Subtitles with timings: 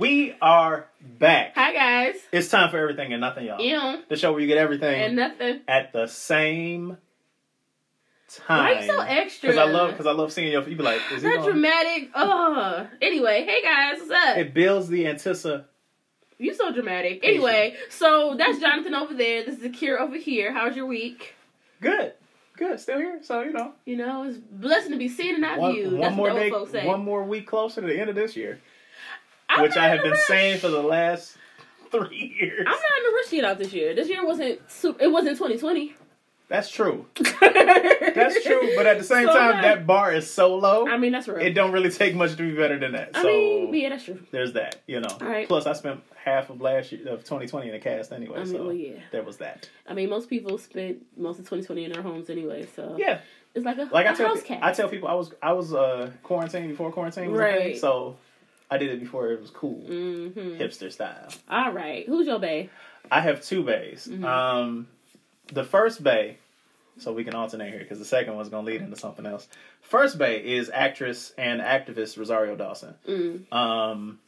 [0.00, 0.86] We are
[1.18, 1.52] back.
[1.56, 2.14] Hi guys.
[2.32, 3.60] It's time for everything and nothing, y'all.
[3.60, 4.02] Ew.
[4.08, 5.60] The show where you get everything And nothing.
[5.68, 6.96] at the same
[8.46, 8.64] time.
[8.64, 9.50] Why are you so extra?
[9.50, 10.66] Because I love because I love seeing your.
[10.66, 11.50] You be like, is That going?
[11.50, 12.08] dramatic.
[12.14, 12.86] Oh.
[13.02, 14.38] Anyway, hey guys, what's up?
[14.38, 15.64] It builds the antissa.
[16.38, 17.20] You so dramatic.
[17.22, 19.44] Anyway, so that's Jonathan over there.
[19.44, 20.54] This is Akira over here.
[20.54, 21.34] How's your week?
[21.82, 22.14] Good,
[22.56, 22.80] good.
[22.80, 23.20] Still here.
[23.22, 25.92] So you know, You know, it's blessing to be seen and not one, viewed.
[25.92, 26.86] one That's more what day, folks say.
[26.86, 28.58] one more week closer to the end of this year,
[29.50, 30.26] I'm which I have been rush.
[30.26, 31.36] saying for the last
[31.90, 32.58] three years.
[32.66, 33.94] I'm not in a rush to get out this year.
[33.94, 35.02] This year wasn't super.
[35.02, 35.94] It wasn't 2020.
[36.48, 37.06] That's true.
[37.14, 38.72] that's true.
[38.76, 40.86] But at the same So time, that bar is so low.
[40.88, 41.38] I mean, that's real.
[41.38, 43.10] it don't really take much to be better than that.
[43.14, 44.18] I so mean, yeah, that's true.
[44.32, 45.16] there's that, you know.
[45.20, 45.46] All right.
[45.46, 48.52] Plus, I spent half of last year of 2020 in a cast anyway, I mean,
[48.52, 48.94] so well, yeah.
[49.12, 49.68] there was that.
[49.86, 53.20] I mean, most people spent most of 2020 in their homes anyway, so Yeah,
[53.54, 54.58] it's like a, like I a tell, house pe- cat.
[54.64, 57.78] I tell people, I was I was uh quarantined before quarantine was a thing, Right.
[57.78, 58.16] so
[58.70, 60.60] I did it before it was cool, Mm-hmm.
[60.60, 61.28] hipster style.
[61.48, 62.68] All right, who's your bae?
[63.10, 64.06] I have two bays.
[64.10, 64.24] Mhm.
[64.24, 64.88] Um,
[65.52, 66.38] the first bay,
[66.98, 69.48] so we can alternate here because the second one's gonna lead into something else.
[69.80, 72.94] First bay is actress and activist Rosario Dawson.
[73.08, 73.52] Mm.
[73.52, 74.18] Um,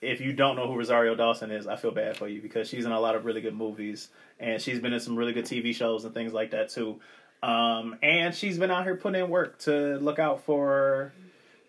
[0.00, 2.84] if you don't know who Rosario Dawson is, I feel bad for you because she's
[2.84, 5.74] in a lot of really good movies and she's been in some really good TV
[5.74, 7.00] shows and things like that too.
[7.42, 11.12] Um, and she's been out here putting in work to look out for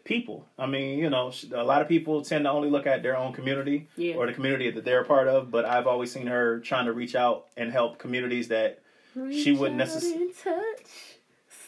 [0.05, 0.45] people.
[0.57, 3.33] I mean, you know, a lot of people tend to only look at their own
[3.33, 4.15] community Yeah.
[4.15, 6.93] or the community that they're a part of, but I've always seen her trying to
[6.93, 8.79] reach out and help communities that
[9.31, 10.91] She wouldn't Reach out necess- and touch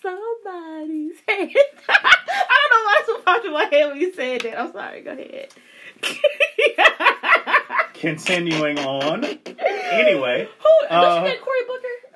[0.02, 1.52] somebody's hand.
[1.90, 2.16] I
[2.48, 4.60] don't know why it's so popped in my head when you said that.
[4.60, 5.02] I'm sorry.
[5.02, 5.54] Go ahead.
[7.94, 9.24] continuing on.
[9.26, 10.88] Anyway, Who?
[10.90, 11.22] Uh,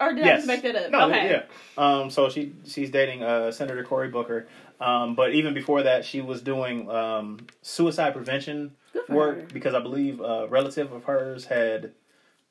[0.02, 0.38] Or did I yes.
[0.40, 0.92] just make that up?
[0.92, 1.30] No, okay.
[1.30, 1.44] yeah.
[1.78, 4.48] Um, so she she's dating uh, Senator Cory Booker.
[4.80, 8.72] Um, but even before that, she was doing um, suicide prevention
[9.08, 9.48] work her.
[9.54, 11.92] because I believe a relative of hers had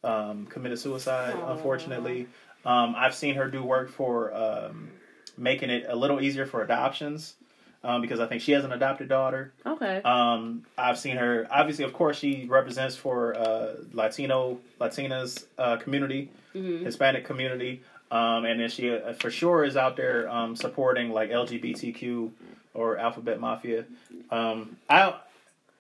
[0.05, 1.35] um, committed suicide.
[1.35, 1.53] Aw.
[1.55, 2.29] Unfortunately,
[2.65, 4.91] um, I've seen her do work for um,
[5.37, 7.35] making it a little easier for adoptions
[7.83, 9.53] um, because I think she has an adopted daughter.
[9.67, 10.03] Okay.
[10.03, 11.47] Um, I've seen her.
[11.51, 18.45] Obviously, of course, she represents for uh, Latino Latinas uh, community, hmm Hispanic community, um,
[18.45, 22.31] and then she uh, for sure is out there um, supporting like LGBTQ
[22.75, 23.85] or Alphabet Mafia.
[24.31, 25.15] Um, I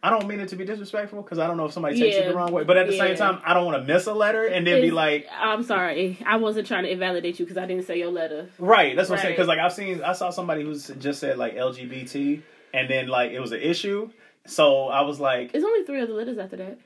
[0.02, 2.26] I don't mean it to be disrespectful because I don't know if somebody takes it
[2.26, 3.08] the wrong way, but at the Yeah.
[3.08, 6.16] same time, I don't want to miss a letter and then be like, I'm sorry.
[6.24, 8.48] I wasn't trying to invalidate you because I didn't say your letter.
[8.58, 8.96] right.
[8.96, 11.54] That's what I'm saying because like I've seen I saw somebody who's just said like
[11.54, 12.40] LGBT
[12.72, 14.08] and then like it was an issue.
[14.46, 16.78] So I was like, It's only three other letters after that.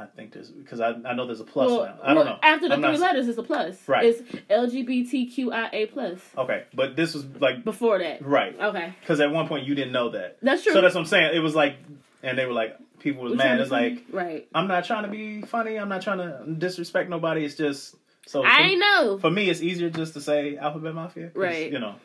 [0.00, 1.98] I think there's because I, I know there's a plus well, now.
[2.02, 2.38] I don't well, know.
[2.42, 3.76] After the I'm three not- letters, it's a plus.
[3.86, 4.06] Right.
[4.06, 6.18] It's LGBTQIA plus.
[6.38, 8.24] Okay, but this was like Before that.
[8.24, 8.94] right Okay.
[9.00, 10.38] because at one point you didn't know that.
[10.40, 10.72] That's true.
[10.72, 11.34] So that's what I'm saying.
[11.34, 11.76] It was like,
[12.22, 13.60] and they were like, people was We're mad.
[13.60, 14.48] It's like right.
[14.54, 15.76] I'm not trying to be funny.
[15.76, 17.44] I'm not trying to disrespect nobody.
[17.44, 17.94] It's just
[18.26, 18.42] so.
[18.44, 19.18] I for, know.
[19.18, 21.30] for me, it's easier just to say Alphabet Mafia.
[21.34, 21.70] Right.
[21.70, 21.96] You know.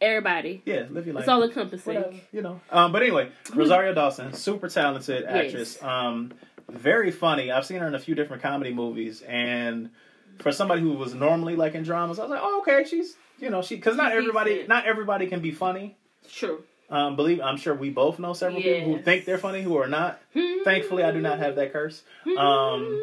[0.00, 0.62] Everybody.
[0.64, 1.22] Yeah, live your life.
[1.22, 1.94] It's all encompassing.
[1.94, 2.60] Whatever, you know.
[2.70, 5.82] Um, but anyway, Rosario Dawson, super talented actress.
[5.82, 6.32] Um,
[6.68, 7.50] very funny.
[7.50, 9.90] I've seen her in a few different comedy movies, and
[10.38, 13.50] for somebody who was normally like in dramas, I was like, oh, okay, she's you
[13.50, 15.96] know she because not everybody not everybody can be funny.
[16.30, 16.62] True.
[16.90, 19.88] Um, believe I'm sure we both know several people who think they're funny who are
[19.88, 20.20] not.
[20.64, 22.02] Thankfully, I do not have that curse.
[22.36, 23.02] Um,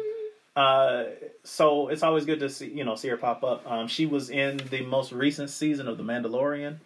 [0.54, 1.04] uh,
[1.44, 3.68] so it's always good to see you know see her pop up.
[3.70, 6.76] Um, she was in the most recent season of The Mandalorian,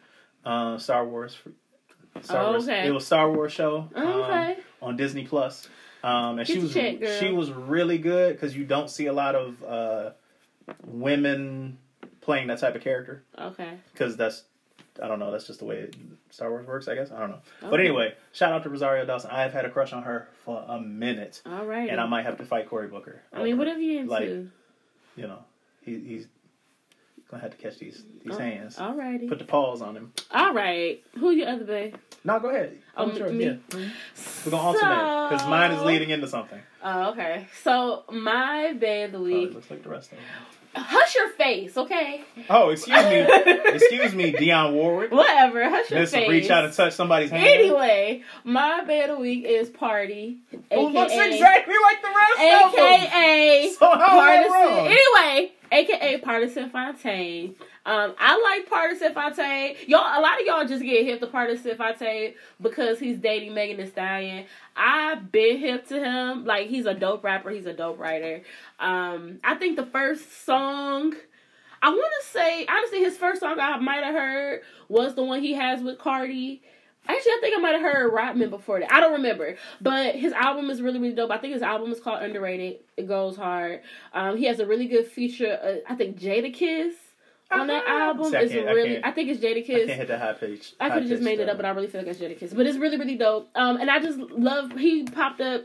[0.45, 1.37] uh, Star Wars.
[2.23, 2.65] Star Oh, Wars.
[2.65, 2.87] okay.
[2.87, 4.57] It was Star Wars show um, Okay.
[4.81, 5.69] on Disney Plus.
[6.03, 9.13] Um, and Get she was check, she was really good because you don't see a
[9.13, 10.11] lot of uh,
[10.85, 11.79] women
[12.21, 13.23] playing that type of character.
[13.39, 13.79] Okay.
[13.93, 14.45] because that's
[15.03, 15.91] I don't know that's just the way
[16.31, 17.11] Star Wars works I guess.
[17.11, 17.41] I don't know.
[17.61, 19.31] But anyway shout out to Rosario Dawson.
[19.31, 21.43] I have had a crush on her for a minute.
[21.47, 21.89] All right.
[21.89, 24.11] and I might have to fight Cory Booker I mean, over whatever you into.
[24.11, 25.41] like, you know
[25.83, 26.27] he, he's
[27.31, 29.29] gonna have to catch these these Oh, hands Alrighty.
[29.29, 31.03] put the paws on him All right.
[31.19, 31.95] Who your other babe?
[32.25, 33.45] no go ahead Oh, I'm sure me?
[33.45, 33.57] yeah
[34.45, 37.49] we're gonna alternate because mine is leading into something Oh, okay.
[37.63, 39.51] So my babe of the week.
[39.51, 40.27] it looks like the rest of them
[40.79, 42.23] Hush your face, okay?
[42.51, 43.21] oh excuse me
[43.73, 45.69] excuse me Dionne Warwick Whatever.
[45.71, 46.29] Hush your face.
[46.29, 50.37] reach out and touch somebody's hand Anyway, my babe of the week is Party,
[50.71, 52.85] Who looks aka exactly like the rest of them.
[52.85, 54.87] aka So how am I wrong?
[54.87, 57.55] Anyway, aka Pardison Fontaine.
[57.85, 59.77] Um, I like Pardison Fontaine.
[59.87, 63.77] Y'all, a lot of y'all just get hip to Pardison Fontaine because he's dating Megan
[63.77, 64.47] Thee Stallion.
[64.77, 66.45] I've been hip to him.
[66.45, 67.51] Like he's a dope rapper.
[67.51, 68.43] He's a dope writer.
[68.79, 71.15] Um, I think the first song.
[71.83, 75.41] I want to say honestly, his first song I might have heard was the one
[75.43, 76.63] he has with Cardi
[77.09, 78.93] Actually, I think I might have heard Rodman before that.
[78.93, 81.31] I don't remember, but his album is really really dope.
[81.31, 82.81] I think his album is called Underrated.
[82.97, 83.81] It goes hard.
[84.13, 85.59] Um, he has a really good feature.
[85.63, 86.93] Uh, I think Jadakiss
[87.51, 87.93] on that Uh-huh.
[87.97, 89.05] album See, is can't- I really.
[89.05, 89.87] I, think it's I Jadakiss.
[89.87, 90.75] can't hit the high pitch.
[90.81, 92.57] I could have just made it up, but I really feel like it's Jadakiss.
[92.57, 93.49] But it's really, really dope.
[93.55, 95.63] Um, and I just love he popped up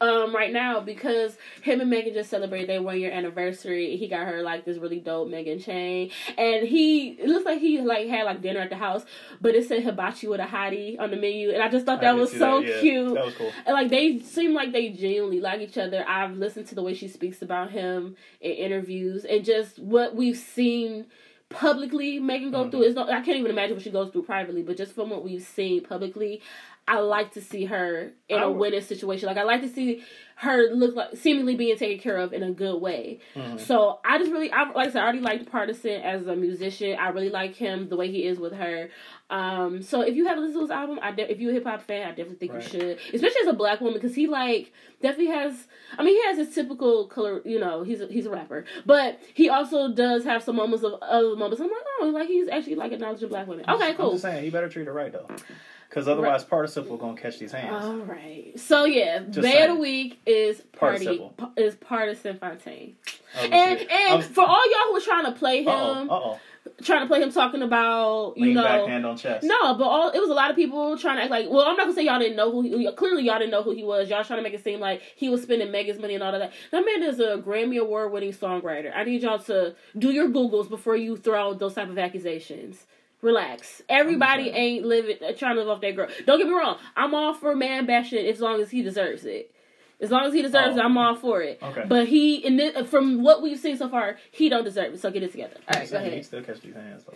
[0.00, 3.96] um right now because him and Megan just celebrated their one year anniversary.
[3.96, 7.80] He got her like this really dope Megan chain, and he it looks like he
[7.80, 9.04] like had like dinner at the house,
[9.40, 12.16] but it said hibachi with a hottie on the menu, and I just thought that
[12.16, 13.14] was so cute.
[13.14, 13.52] That was cool.
[13.66, 16.04] And like they seem like they genuinely like each other.
[16.08, 20.36] I've listened to the way she speaks about him in interviews and just what we've
[20.36, 21.06] seen
[21.50, 22.70] publicly Megan go Mhm.
[22.70, 25.10] through is no I can't even imagine what she goes through privately, but just from
[25.10, 26.40] what we've seen publicly,
[26.86, 29.26] I like to see her in a winning situation.
[29.26, 30.04] Like I like to see
[30.36, 33.20] her look like seemingly being taken care of in a good way.
[33.36, 33.58] Mhm.
[33.60, 36.98] So I just really, I like I said, I already liked Pardison as a musician.
[36.98, 38.90] I really like him the way he is with her.
[39.30, 41.64] Um, so if you haven't listened to his album, I de- if you're a hip
[41.64, 42.62] hop fan, I definitely think Right.
[42.62, 45.66] you should, especially as a black woman, because he like definitely has.
[45.96, 47.40] I mean, he has his typical color.
[47.44, 50.94] You know, he's a, he's a rapper, but he also does have some moments of
[51.00, 51.60] other moments.
[51.60, 53.64] I'm like, oh, like he's actually like acknowledging black women.
[53.68, 54.10] Okay, I'm cool.
[54.12, 55.26] just saying, he better treat her right though,
[55.88, 57.84] because otherwise, participle gonna catch these hands.
[57.84, 58.52] All right.
[58.56, 59.70] So yeah, Just Bay saying.
[59.70, 61.52] of the week is party Participle.
[61.56, 62.96] is Pardison Fontaine.
[63.36, 65.68] Oh, I And and I was- for all y'all who are trying to play him,
[65.68, 66.40] Uh-oh, uh-oh.
[66.82, 69.44] trying to play him talking about you Lean know back, hand on chest.
[69.44, 71.48] no, but all it was a lot of people trying to act like.
[71.50, 72.62] Well, I'm not gonna say y'all didn't know who.
[72.62, 74.08] He, clearly, y'all didn't know who he was.
[74.08, 76.40] Y'all trying to make it seem like he was spending Megan's money and all of
[76.40, 76.52] that.
[76.70, 78.92] That man is a Grammy Award winning songwriter.
[78.94, 82.86] I need y'all to do your googles before you throw out those type of accusations.
[83.24, 83.82] Relax.
[83.88, 86.08] Everybody ain't living uh, trying to live off their girl.
[86.26, 86.78] Don't get me wrong.
[86.96, 89.50] I'm all for man bashing as long as he deserves it.
[90.00, 90.80] As long as he deserves Oh.
[90.80, 91.58] it, I'm all for it.
[91.62, 91.84] Okay.
[91.88, 95.00] But he, in this, from what we've seen so far, he don't deserve it.
[95.00, 95.54] So get it together.
[95.72, 97.14] All right, go saying, He still catch these hands though.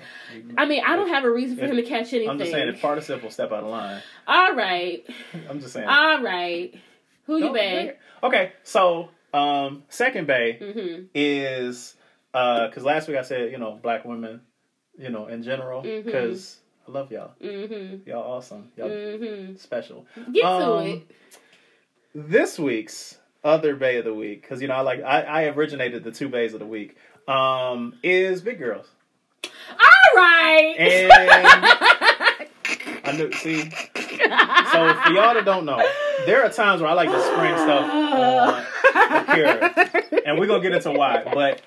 [0.57, 2.31] I mean, I don't have a reason for If- him to catch anything.
[2.31, 5.05] I'm just saying, if participle step out of line, All right.
[5.51, 5.89] I'm just saying.
[5.89, 6.73] All right.
[7.27, 7.93] Who you Don't- bang?
[8.23, 11.05] Okay, so um, second bay Mm-hmm.
[11.15, 11.95] is
[12.33, 14.41] because last week I said you know black women,
[14.99, 17.33] you know in general because I love y'all.
[17.43, 18.09] Mm-hmm.
[18.09, 18.71] Y'all awesome.
[18.77, 19.57] Y'all Mm-hmm.
[19.57, 20.07] special.
[20.33, 21.11] Get to Um, it.
[22.15, 26.03] This week's other bay of the week because you know I like I, I originated
[26.05, 26.97] the two bays of the week
[27.29, 28.87] um, is big girls.
[29.71, 30.75] All right.
[30.79, 31.13] And
[33.05, 33.61] I knew see.
[33.71, 35.83] So for y'all that don't know,
[36.27, 38.65] there are times where I like to spring stuff on
[39.29, 41.23] Akira, and we're gonna get into why.
[41.33, 41.63] But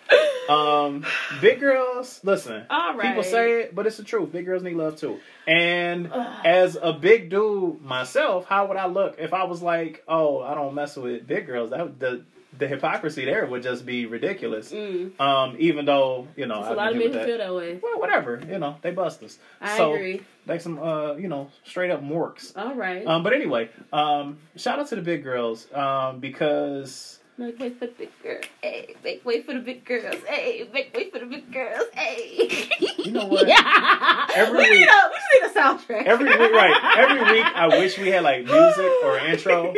[0.52, 1.06] um,
[1.40, 2.66] big girls, listen.
[2.70, 3.10] All right.
[3.10, 4.32] People say it, but it's the truth.
[4.32, 5.20] Big girls need love too.
[5.48, 10.42] And as a big dude myself, how would I look if I was like, "Oh,
[10.42, 11.72] I don't mess with big girls"?
[11.72, 12.24] That would- the
[12.58, 14.72] the hypocrisy there would just be ridiculous.
[14.72, 15.20] Mm.
[15.20, 17.26] Um, even though you know, There's a lot of men that.
[17.26, 17.80] feel that way.
[17.82, 18.42] Well, whatever.
[18.48, 19.40] You know, they bust us.
[19.62, 20.22] I so, agree.
[20.46, 22.52] Like some, uh, you know, straight up morks.
[22.58, 23.06] All right.
[23.08, 27.88] Um, but anyway, um, shout out to the big girls um, because Make way for
[27.88, 28.46] the big girls.
[28.62, 30.18] Hey, make way for the big girls.
[30.28, 31.86] Hey, make way for the big girls.
[31.94, 32.70] Hey.
[32.98, 33.48] You know what?
[33.52, 34.28] Yeah.
[34.36, 36.06] Every we week- need a we need a soundtrack.
[36.06, 36.98] every week, right?
[36.98, 39.74] Every week, I wish we had like music or intro,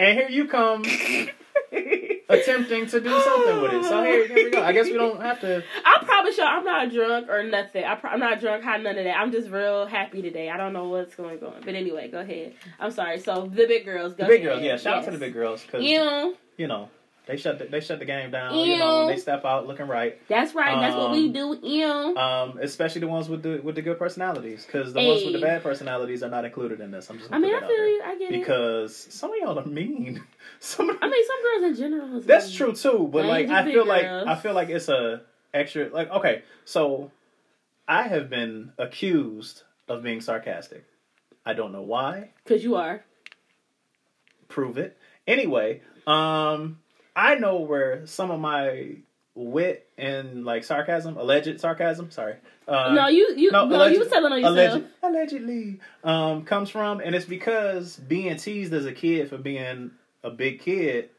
[0.00, 0.82] and here you come
[2.28, 3.84] attempting to do something with it.
[3.84, 4.62] So here, here we go.
[4.62, 5.62] I guess we don't have to.
[5.84, 7.84] I promise y'all, I'm not drunk or nothing.
[7.84, 9.16] I pro- I'm not drunk, high, none of that.
[9.16, 10.50] I'm just real happy today.
[10.50, 12.54] I don't know what's going on, but anyway, go ahead.
[12.80, 13.20] I'm sorry.
[13.20, 14.54] So the big girls, go The big ahead.
[14.56, 14.76] girls, yeah.
[14.76, 16.36] Shout out to the big girls because Ew.
[16.56, 16.88] You know
[17.26, 18.54] they shut the, they shut the game down.
[18.58, 20.20] You know, when they step out looking right.
[20.28, 20.78] That's right.
[20.78, 21.58] That's what we Um, do.
[21.62, 22.16] Ew.
[22.18, 25.40] Um, especially the ones with the with the good personalities, because the ones with the
[25.40, 27.08] bad personalities are not included in this.
[27.08, 28.02] I'm just I mean, I feel you.
[28.04, 28.40] I get it.
[28.40, 30.22] because some of y'all are mean.
[30.60, 32.18] Some of I mean, some girls in general.
[32.18, 32.56] is that's mean.
[32.56, 34.26] true too, but They like I feel like girls.
[34.28, 35.22] I feel like it's a
[35.54, 37.10] extra like okay, so
[37.88, 40.84] I have been accused of being sarcastic.
[41.46, 42.30] I don't know why.
[42.46, 43.02] Cause you are.
[44.48, 44.96] Prove it.
[45.26, 46.78] Anyway, um
[47.16, 48.96] I know where some of my
[49.34, 52.36] wit and like sarcasm, alleged sarcasm, sorry.
[52.66, 54.56] Uh, no, you you no, alleged- you was telling on yourself.
[54.56, 59.90] alleged, allegedly um, comes from, and it's because being teased as a kid for being
[60.22, 61.10] a big kid,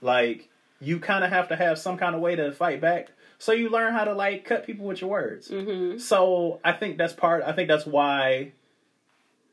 [0.00, 0.48] like
[0.80, 3.08] you kind of have to have some kind of way to fight back.
[3.38, 5.48] So you learn how to like cut people with your words.
[5.48, 5.98] Mm-hmm.
[5.98, 7.42] So I think that's part.
[7.42, 8.52] I think that's why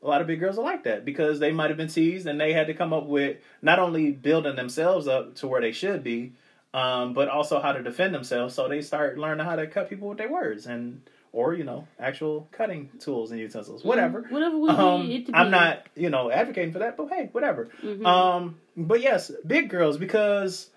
[0.02, 2.40] a lot of big girls are like that because they might have been teased and
[2.40, 6.04] they had to come up with not only building themselves up to where they should
[6.04, 6.32] be,
[6.74, 8.54] um, but also how to defend themselves.
[8.54, 11.00] So they start learning how to cut people with their words and
[11.32, 14.22] or you know actual cutting tools and utensils, whatever.
[14.30, 15.38] Whatever we Um, need it to be.
[15.38, 17.68] I'm not you know advocating for that, but hey, whatever.
[17.82, 18.06] Mhm.
[18.06, 20.70] Um, but yes, big girls because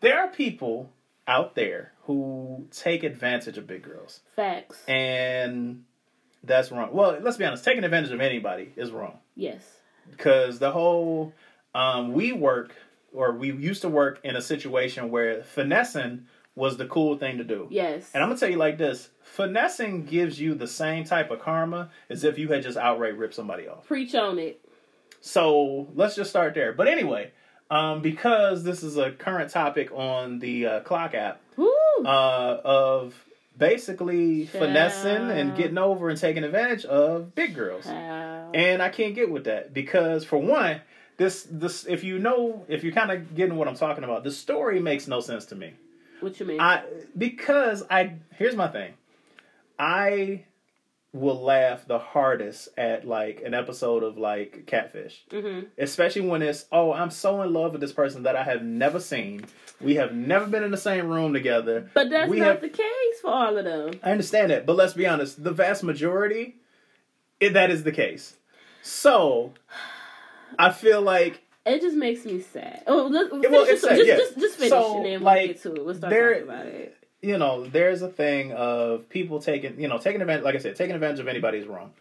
[0.00, 0.90] there are people
[1.26, 4.82] out there who take advantage of big girls Facts.
[4.88, 5.84] and
[6.44, 6.90] That's wrong.
[6.92, 7.64] Well, let's be honest.
[7.64, 9.62] Taking advantage of anybody is wrong Yes.
[10.10, 11.32] because the whole
[11.74, 12.72] um, we work
[13.12, 17.44] or we used to work in a situation where finessing was the cool thing to
[17.44, 17.66] do.
[17.70, 18.10] Yes.
[18.14, 21.90] And I'm gonna tell you like this: finessing gives you the same type of karma
[22.10, 23.86] as if you had just outright ripped somebody off.
[23.86, 24.60] Preach on it.
[25.20, 26.72] So let's just start there.
[26.72, 27.32] But anyway,
[27.70, 31.70] um, because this is a current topic on the uh, clock app Woo.
[32.04, 33.14] uh, of
[33.58, 37.86] basically finessing and getting over and taking advantage of big girls.
[37.86, 40.80] And I can't get with that because for one,
[41.16, 44.30] this this if you know if you're kind of getting what I'm talking about, the
[44.30, 45.72] story makes no sense to me.
[46.20, 46.60] what you mean?
[46.60, 46.84] I
[47.16, 48.94] because I here's my thing.
[49.78, 50.44] I
[51.14, 55.24] will laugh the hardest at like an episode of like Catfish.
[55.30, 58.62] hmm Especially when it's oh, I'm so in love with this person that I have
[58.62, 59.44] never seen.
[59.80, 61.88] We have never been in the same room together.
[61.94, 63.92] But that's we not have- the case for all of them.
[64.02, 66.56] I understand that, but let's be honest, the vast majority
[67.40, 68.34] it, that is the case.
[68.82, 69.54] So
[70.58, 72.82] I feel like It just makes me sad.
[72.86, 74.16] Oh, let's, well, it's sad, just, yeah.
[74.16, 75.84] just, just finish So, and then we'll like, get to it.
[75.84, 76.96] We'll start there- talking about it.
[77.20, 80.44] You know, there's a thing of people taking, you know, taking advantage.
[80.44, 81.92] Like I said, taking advantage of anybody is wrong,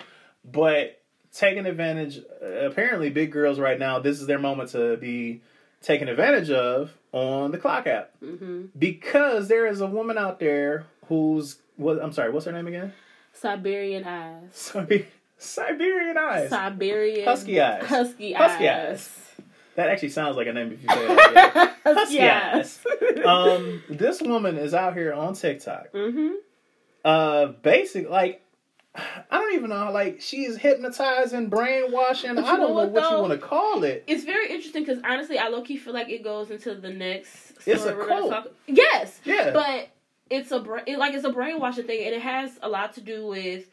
[0.46, 1.02] but
[1.34, 2.20] taking advantage.
[2.42, 5.42] Apparently, big girls right now, this is their moment to be
[5.82, 10.86] taken advantage of on the clock app hmm because there is a woman out there
[11.08, 12.02] who's what?
[12.04, 12.94] I'm sorry, what's her name again?
[13.34, 14.50] Siberian eyes.
[14.52, 15.08] Sorry,
[15.38, 16.50] Siberian eyes.
[16.50, 17.86] Siberian Husky eyes.
[17.86, 19.10] Husky, Husky eyes.
[19.78, 21.10] That actually sounds like a name if you say it.
[21.10, 21.76] Like that.
[21.86, 22.80] Husky eyes.
[23.02, 23.26] eyes.
[23.26, 25.88] um, this woman is out here on TikTok.
[25.94, 26.32] hmm
[27.06, 28.44] uh basic like
[28.96, 32.34] I don't even know like she's hypnotizing, brainwashing.
[32.36, 34.04] But I don't know what, what, you want to call it.
[34.08, 37.54] It's very interesting because honestly, I low key feel like it goes into the next.
[37.68, 38.32] It's a we're cult.
[38.32, 39.52] talk- Yes, Yeah.
[39.52, 39.90] but
[40.32, 43.02] it's a bra- it, like it's a brainwashing thing, and it has a lot to
[43.02, 43.70] do with.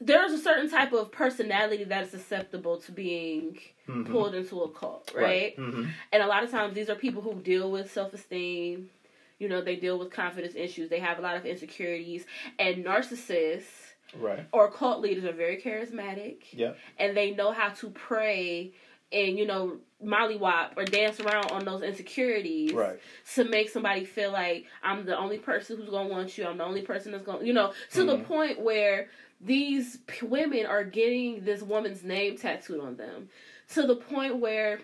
[0.00, 4.10] There's a certain type of personality that is susceptible to being Mhm.
[4.10, 5.56] pulled into a cult, right?
[5.56, 5.88] Mhm.
[6.12, 8.90] And a lot of times, these are people who deal with self esteem.
[9.38, 10.88] You know, they deal with confidence issues.
[10.88, 12.26] They have a lot of insecurities,
[12.58, 14.46] and narcissists Right.
[14.52, 16.78] or cult leaders are very charismatic Yep.
[16.98, 18.72] and they know how to prey
[19.12, 22.98] and you know mollywop or dance around on those insecurities Right.
[23.34, 26.46] to make somebody feel like I'm the only person who's gonna want you.
[26.46, 28.24] I'm the only person that's gonna, you know, to the Mhm.
[28.26, 29.08] point where
[29.40, 33.28] these p- women are getting this woman's name tattooed on them,
[33.74, 34.80] to the point where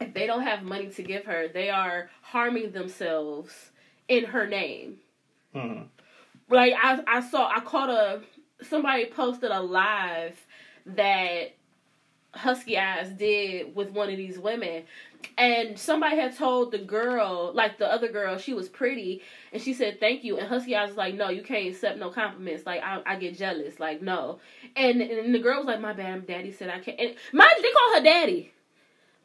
[0.00, 3.70] if they don't have money to give her, they are harming themselves
[4.08, 4.98] in her name.
[5.54, 5.82] Hmm
[6.50, 8.22] like I I saw I caught a
[8.64, 10.38] somebody posted a live
[10.86, 11.56] that
[12.34, 14.84] Husky Eyes did with one of these women.
[15.36, 19.20] And somebody had told the girl, like the other girl, she was pretty,
[19.52, 20.38] and she said thank you.
[20.38, 22.64] And Husky Eyes was like, no, you can't accept no compliments.
[22.66, 23.80] Like I, I get jealous.
[23.80, 24.38] Like no.
[24.76, 27.00] And and the girl was like, my bad, daddy said I can't.
[27.00, 28.52] And you, they call her daddy.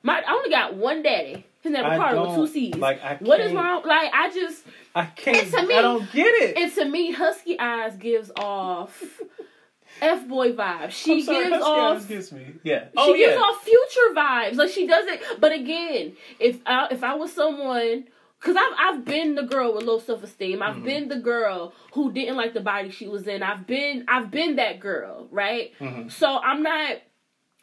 [0.02, 1.46] My I only got one daddy.
[1.62, 2.76] His name Ricardo with two C's.
[2.76, 3.84] like, I what is wrong?
[3.86, 4.64] Like I just
[4.96, 5.38] I can't.
[5.38, 6.58] And to me- I don't get it.
[6.58, 9.02] and to me, Husky Eyes gives off
[10.02, 10.92] F boy vibes.
[10.92, 12.46] She sorry, gives off gives me.
[12.64, 12.86] Yeah.
[12.98, 14.56] Oh, she Oh gives off future vibes.
[14.56, 15.22] Like she doesn't.
[15.40, 18.06] But again, if I, if I was someone.
[18.40, 20.62] Cause I've I've been the girl with low self esteem.
[20.62, 20.84] I've Mhm.
[20.84, 23.42] been the girl who didn't like the body she was in.
[23.42, 25.72] I've been I've been that girl, right?
[25.80, 26.12] Mhm.
[26.12, 26.98] So I'm not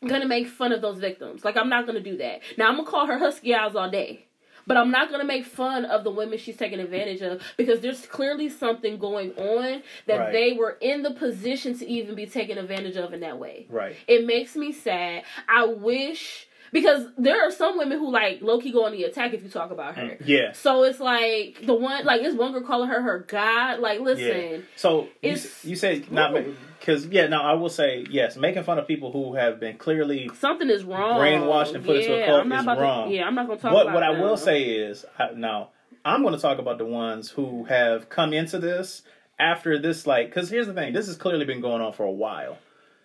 [0.06, 1.44] gonna make fun of those victims.
[1.44, 2.40] Like I'm not gonna do that.
[2.56, 4.24] Now I'm gonna call her husky eyes all day.
[4.70, 8.06] But I'm not gonna make fun of the women she's taking advantage of because there's
[8.06, 10.32] clearly something going on that Right.
[10.32, 13.66] they were in the position to even be taken advantage of in that way.
[13.68, 13.96] Right.
[14.06, 15.24] It makes me sad.
[15.48, 19.34] I wish because there are some women who like low key go on the attack
[19.34, 20.02] if you talk about her.
[20.02, 20.52] Mm, yeah.
[20.52, 23.80] So it's like the one like this one girl calling her her god.
[23.80, 24.58] Like listen, Yeah.
[24.76, 26.34] So you, you said not
[26.78, 27.26] because yeah.
[27.26, 28.36] No, I will say yes.
[28.36, 31.20] Making fun of people who have been clearly something is wrong.
[31.20, 33.10] Brainwashed and put yeah, into a cult is about to- wrong.
[33.10, 35.70] yeah, I'm not gonna talk what about what what I will say is I, now
[36.04, 39.02] I'm going to talk about the ones who have come into this
[39.38, 42.10] after this like because here's the thing this has clearly been going on for a
[42.10, 42.58] while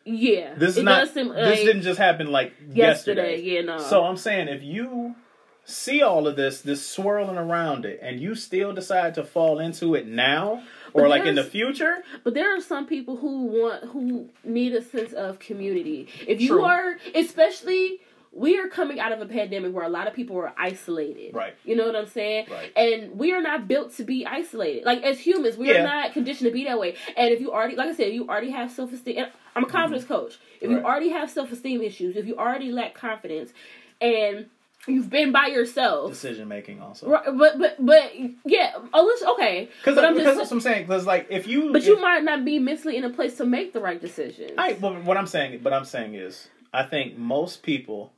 [0.05, 3.37] Yeah, this is it not does seem this like didn't just happen like yesterday.
[3.37, 3.77] yesterday, Yeah, no.
[3.79, 5.15] so i'm saying if you
[5.65, 9.95] see all of this this swirling around it and you still decide to fall into
[9.95, 10.61] it now
[10.93, 14.73] or But like in the future But there are some people who want who need
[14.75, 16.07] a sense of community.
[16.27, 16.63] If you True.
[16.65, 17.99] are, especially,
[18.31, 21.33] we are coming out of a pandemic where a lot of people are isolated.
[21.33, 21.53] Right.
[21.65, 22.45] You know what I'm saying?
[22.51, 22.71] Right.
[22.77, 24.85] And we are not built to be isolated.
[24.85, 25.79] Like as humans, we Yeah.
[25.81, 26.95] are not conditioned to be that way.
[27.17, 29.25] And if you already, like I said, you already have self esteem.
[29.55, 30.37] I'm a confidence coach.
[30.61, 30.85] If you Mm-hmm.
[30.85, 33.51] Already have self esteem issues, if you already lack confidence,
[34.01, 34.47] and
[34.87, 36.11] You've been by yourself.
[36.11, 37.09] decision making also.
[37.09, 38.11] Right, but but but
[38.45, 39.67] yeah, Alicia, okay.
[39.83, 40.83] Because I'm because just- that's what I'm saying.
[40.85, 43.73] Because like if you But you might not be mentally in a place to make
[43.73, 44.51] the right decision.
[44.59, 48.13] I well, what I'm saying, but I'm saying is, I think most people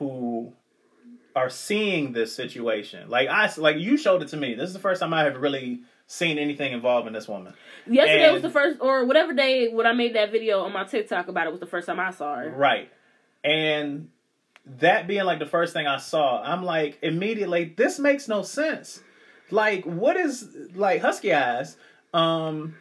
[0.00, 0.52] who
[1.36, 4.54] are seeing this situation, like I, like you showed it to me.
[4.54, 7.54] This is the first time I have really seen anything involving this woman.
[7.86, 11.28] Yesterday was the first, or whatever day when I made that video on my TikTok
[11.28, 12.50] about it was the first time I saw her.
[12.50, 12.90] Right.
[13.42, 14.10] And
[14.66, 19.02] that being like the first thing I saw, I'm like immediately, this makes no sense.
[19.50, 21.76] Like, what is like husky eyes,
[22.12, 22.76] um,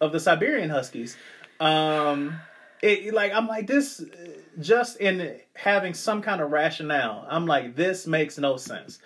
[0.00, 1.16] of the Siberian Huskies?
[1.60, 2.40] Um
[2.82, 4.04] it like I'm like this
[4.60, 7.26] just in having some kind of rationale.
[7.28, 8.98] I'm like, this makes no sense.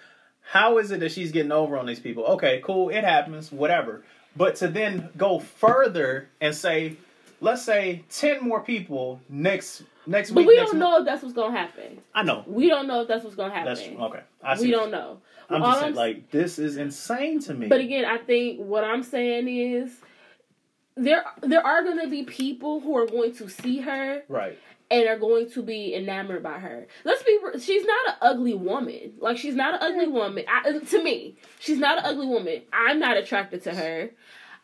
[0.49, 2.25] How is it that she's getting over on these people?
[2.25, 4.03] Okay, cool, it happens, whatever.
[4.37, 6.97] But to then go further and say,
[7.41, 10.47] let's say ten more people next next But week.
[10.47, 11.99] But we don't month- know if that's what's gonna happen.
[12.15, 12.45] I know.
[12.47, 13.75] We don't know if that's what's gonna happen.
[13.75, 13.97] That's true.
[13.99, 14.21] okay.
[14.43, 15.19] I see we don't know.
[15.51, 17.69] I'm All just saying, I'm- like this is insane to me.
[17.69, 19.97] But again, I think what I'm saying is
[20.97, 24.59] there there are going to be people who are going to see her right,
[24.91, 26.87] and are going to be enamored by her.
[27.05, 29.15] Let's be she's not an ugly woman.
[29.19, 30.45] Like she's not an ugly woman.
[30.49, 32.63] I, to me, she's not an ugly woman.
[32.73, 34.11] I'm not attracted to her.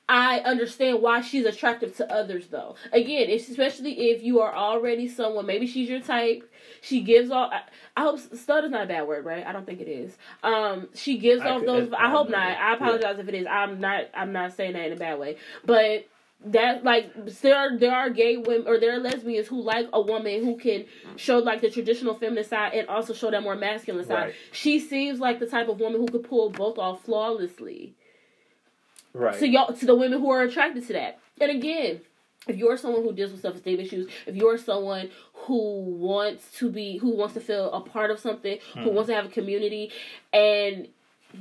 [0.09, 2.75] I understand why she's attractive to others though.
[2.93, 6.49] Again, it's especially if you are already someone, maybe she's your type.
[6.83, 7.53] She gives off.
[7.53, 7.61] I,
[7.97, 9.47] I hope stud is not a bad word, right?
[9.47, 10.17] I don't think it is.
[10.43, 11.89] Um, she gives I off could- those.
[11.89, 12.49] it- I hope not.
[12.49, 12.55] know.
[12.65, 13.47] I apologize if it is.
[13.47, 14.07] I'm not.
[14.15, 16.07] I'm not saying that in a bad way, but
[16.47, 20.01] that like there are there are gay women or there are lesbians who like a
[20.01, 20.85] woman who can
[21.17, 24.15] show like the traditional feminine side and also show that more masculine side.
[24.27, 24.35] Right.
[24.51, 27.95] She seems like the type of woman who could pull both off flawlessly.
[29.13, 29.35] right.
[29.39, 31.19] So y'all to the women who are attracted to that.
[31.41, 32.01] And again,
[32.49, 36.71] if you're someone who deals with self esteem issues, if you're someone who wants to
[36.71, 38.95] be who wants to feel a part of something, who Hmm.
[38.95, 39.93] wants to have a community
[40.33, 40.89] and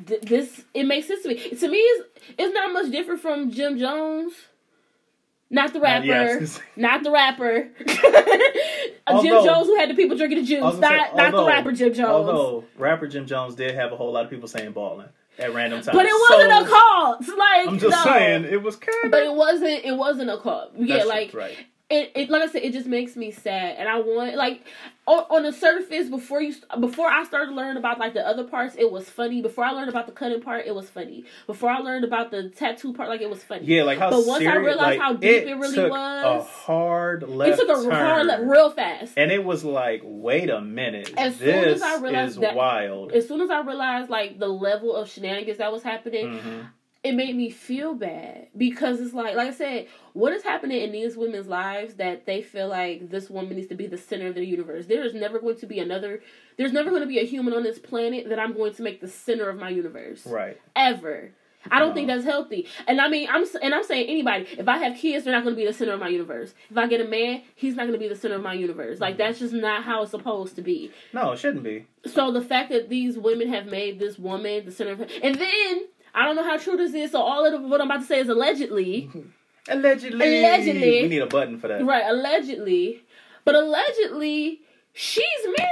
[0.07, 1.35] th- this it makes sense to me.
[1.49, 4.33] To me, it's it's not much different from Jim Jones,
[5.51, 6.59] not the rapper, yes.
[6.75, 7.69] not the rapper.
[9.21, 11.93] Jim Jones who had the people drinking the juice, not say, not the rapper Jim
[11.93, 12.09] Jones.
[12.09, 15.81] Although rapper Jim Jones did have a whole lot of people saying balling at random
[15.81, 15.95] times.
[15.95, 17.37] but it wasn't So, a cult.
[17.37, 18.11] Like I'm just no.
[18.11, 19.85] saying it was kind But it wasn't.
[19.85, 20.71] It wasn't a cult.
[20.77, 21.57] Yeah, like right.
[21.91, 24.61] It, it like I said, it just makes me sad, and I want like
[25.07, 28.75] on, on the surface before you before I started learning about like the other parts,
[28.77, 29.41] it was funny.
[29.41, 31.25] Before I learned about the cutting part, it was funny.
[31.47, 33.65] Before I learned about the tattoo part, like it was funny.
[33.65, 34.09] Yeah, like how.
[34.09, 37.69] But once I realized like, how deep it really took was, a hard it took
[37.69, 39.13] a turn, hard left real fast.
[39.17, 42.55] and it was like, wait a minute, As soon this as I realized is that-
[42.55, 43.11] wild.
[43.11, 46.67] As soon as I realized like the level of shenanigans that was happening, Mhm.
[47.03, 50.91] It made me feel bad because it's like like I said, what is happening in
[50.91, 54.35] these women's lives that they feel like this woman needs to be the center of
[54.35, 54.85] the universe.
[54.85, 56.21] There is never going to be another
[56.57, 59.01] there's never going to be a human on this planet that I'm going to make
[59.01, 60.25] the center of my universe.
[60.27, 60.59] Right.
[60.75, 61.31] Ever.
[61.69, 61.93] I don't No.
[61.95, 62.67] think that's healthy.
[62.87, 65.55] And I mean, I'm and I'm saying anybody, if I have kids, they're not going
[65.55, 66.53] to be the center of my universe.
[66.69, 68.99] If I get a man, he's not going to be the center of my universe.
[68.99, 69.23] Like mm-hmm.
[69.23, 70.91] that's just not how it's supposed to be.
[71.13, 71.85] No, it shouldn't be.
[72.05, 75.85] So the fact that these women have made this woman the center of and then
[76.13, 77.11] I don't know how true this is.
[77.11, 79.09] So all of what I'm about to say is allegedly,
[79.69, 80.39] Allegedly.
[80.39, 81.01] Allegedly.
[81.03, 81.85] We need a button for that.
[81.85, 82.03] right?
[82.07, 83.03] Allegedly,
[83.45, 84.61] but allegedly
[84.93, 85.23] she's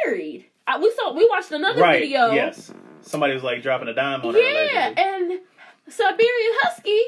[0.05, 0.45] married.
[0.67, 2.01] I, we saw we watched another Right.
[2.01, 2.31] video.
[2.31, 2.71] Yes.
[3.01, 4.39] Somebody was like dropping a dime on her.
[4.39, 5.39] Yeah, and
[5.87, 7.01] Siberian Husky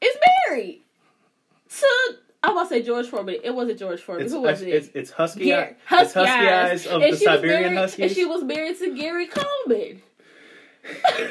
[0.00, 0.16] is
[0.48, 0.82] married
[1.78, 1.86] to.
[2.42, 3.36] I want to say George Foreman.
[3.42, 4.24] It wasn't George Foreman.
[4.26, 4.68] It's, Who was it?
[4.68, 5.48] it's, it's husky.
[5.48, 8.02] Gar- Husky, it's husky eyes, eyes, of And the Siberian married- Huskies.
[8.06, 10.02] And she was married to Gary Coleman.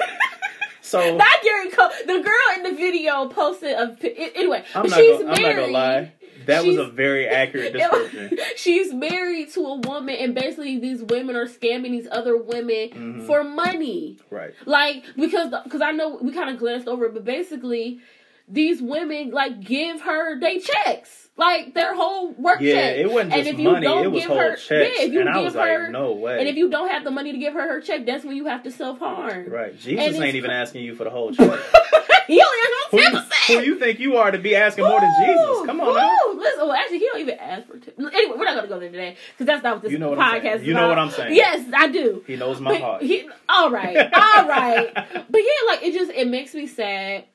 [0.85, 1.89] so Not Gary Cole.
[2.05, 3.97] The girl in the video posted a
[4.37, 4.63] anyway.
[4.75, 5.55] I'm not, she's gonna, I'm married.
[5.55, 6.13] not gonna lie.
[6.45, 8.37] That was a very accurate description.
[8.55, 13.25] she's married to a woman, and basically these women are scamming these other women Mhm.
[13.25, 14.19] for money.
[14.29, 14.53] right.
[14.65, 17.99] Like because because I know we kind of glanced over it, but basically
[18.47, 22.97] these women like give her they checks, like their whole work Yeah, check.
[22.97, 23.85] it wasn't And just if you money.
[23.87, 24.69] don't It was give whole her- checks.
[24.69, 26.39] yeah, if you and I was her- like, no way.
[26.39, 28.45] And if you don't have the money to give her her check, that's when you
[28.45, 29.49] have to self harm.
[29.49, 29.77] right.
[29.79, 31.47] Jesus ain't even asking you for the whole check.
[32.27, 32.59] he only
[32.91, 35.65] who, has you, ten who you think you are to be asking more than Jesus?
[35.65, 36.39] Come on now.
[36.39, 37.77] Listen, well, actually, he don't even ask for.
[37.77, 40.09] T- anyway, we're not gonna go there today because that's not what this You know
[40.11, 41.33] what podcast You know what I'm saying.
[41.35, 42.23] Yes, I do.
[42.27, 43.01] He knows my But heart.
[43.01, 44.93] he- all right, all right.
[45.29, 47.25] But yeah, like it just it makes me sad,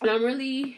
[0.00, 0.76] and I'm really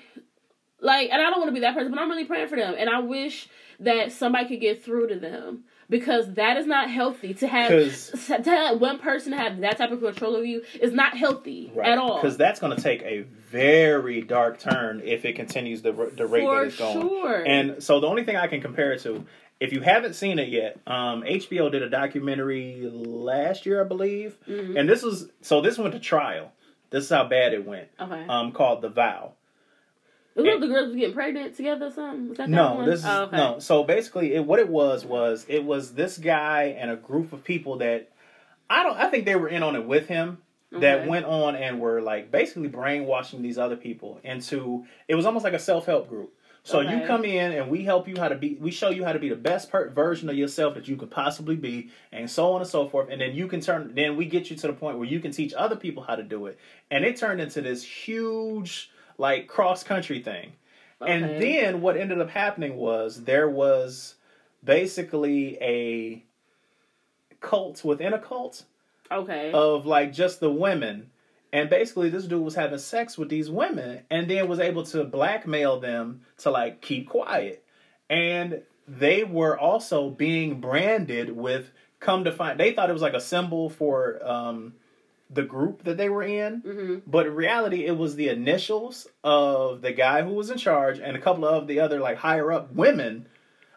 [0.81, 2.75] like, and I don't want to be that person, but I'm really praying for them,
[2.79, 3.49] and I wish
[3.81, 7.69] that somebody could get through to them because that is not healthy to have.
[7.71, 11.89] To have one person have that type of control over you is not healthy Right.
[11.91, 12.17] at all.
[12.21, 16.43] Because that's going to take a very dark turn if it continues the, the rate
[16.43, 17.01] For that it's going.
[17.01, 17.43] sure.
[17.47, 19.25] And so the only thing I can compare it to
[19.61, 24.37] if you haven't seen it yet, um, HBO did a documentary last year, I believe,
[24.47, 24.79] Mhm.
[24.79, 26.53] and this was so this went to trial.
[26.91, 27.89] This is how bad it went.
[28.01, 28.27] Okay.
[28.29, 29.33] Um, called The Vow.
[30.35, 32.29] Was the girls getting pregnant together or something?
[32.29, 32.87] Was that that No, one?
[32.87, 33.37] this is Oh, okay.
[33.37, 33.59] no.
[33.59, 37.43] So basically, it, what it was was it was this guy and a group of
[37.43, 38.11] people that
[38.71, 38.97] I don't.
[38.97, 40.39] I think they were in on it with him.
[40.71, 44.85] That went on and were like basically brainwashing these other people into.
[45.09, 46.33] It was almost like a self help group.
[46.69, 48.57] So you come in and we help you how to be.
[48.61, 51.11] We show you how to be the best per- version of yourself that you could
[51.11, 53.09] possibly be, and so on and so forth.
[53.11, 53.95] And then you can turn.
[53.95, 56.23] Then we get you to the point where you can teach other people how to
[56.23, 56.59] do it.
[56.91, 60.53] And it turned into this huge like cross country thing.
[61.01, 64.17] And then what ended up happening was there was
[64.65, 66.25] basically a
[67.41, 68.65] cult within a cult
[69.11, 69.53] Okay.
[69.53, 71.11] of like just the women.
[71.53, 75.05] And basically this dude was having sex with these women and then was able to
[75.05, 77.65] blackmail them to like keep quiet.
[78.11, 83.15] And they were also being branded with come to find they thought it was like
[83.15, 84.75] a symbol for um
[85.31, 86.61] the group that they were in.
[86.61, 91.01] hmm But in reality, it was the initials of the guy who was in charge
[91.01, 93.27] and a couple of the other like higher up women,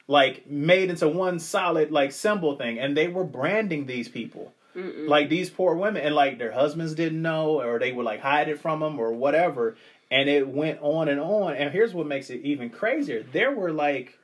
[0.08, 5.08] like made into one solid like symbol thing, and they were branding these people, Mm-mm.
[5.08, 8.50] like these poor women, and like their husbands didn't know, or they would like hide
[8.50, 9.76] it from them or whatever,
[10.10, 11.56] and it went on and on.
[11.56, 14.18] And here's what makes it even crazier: there were like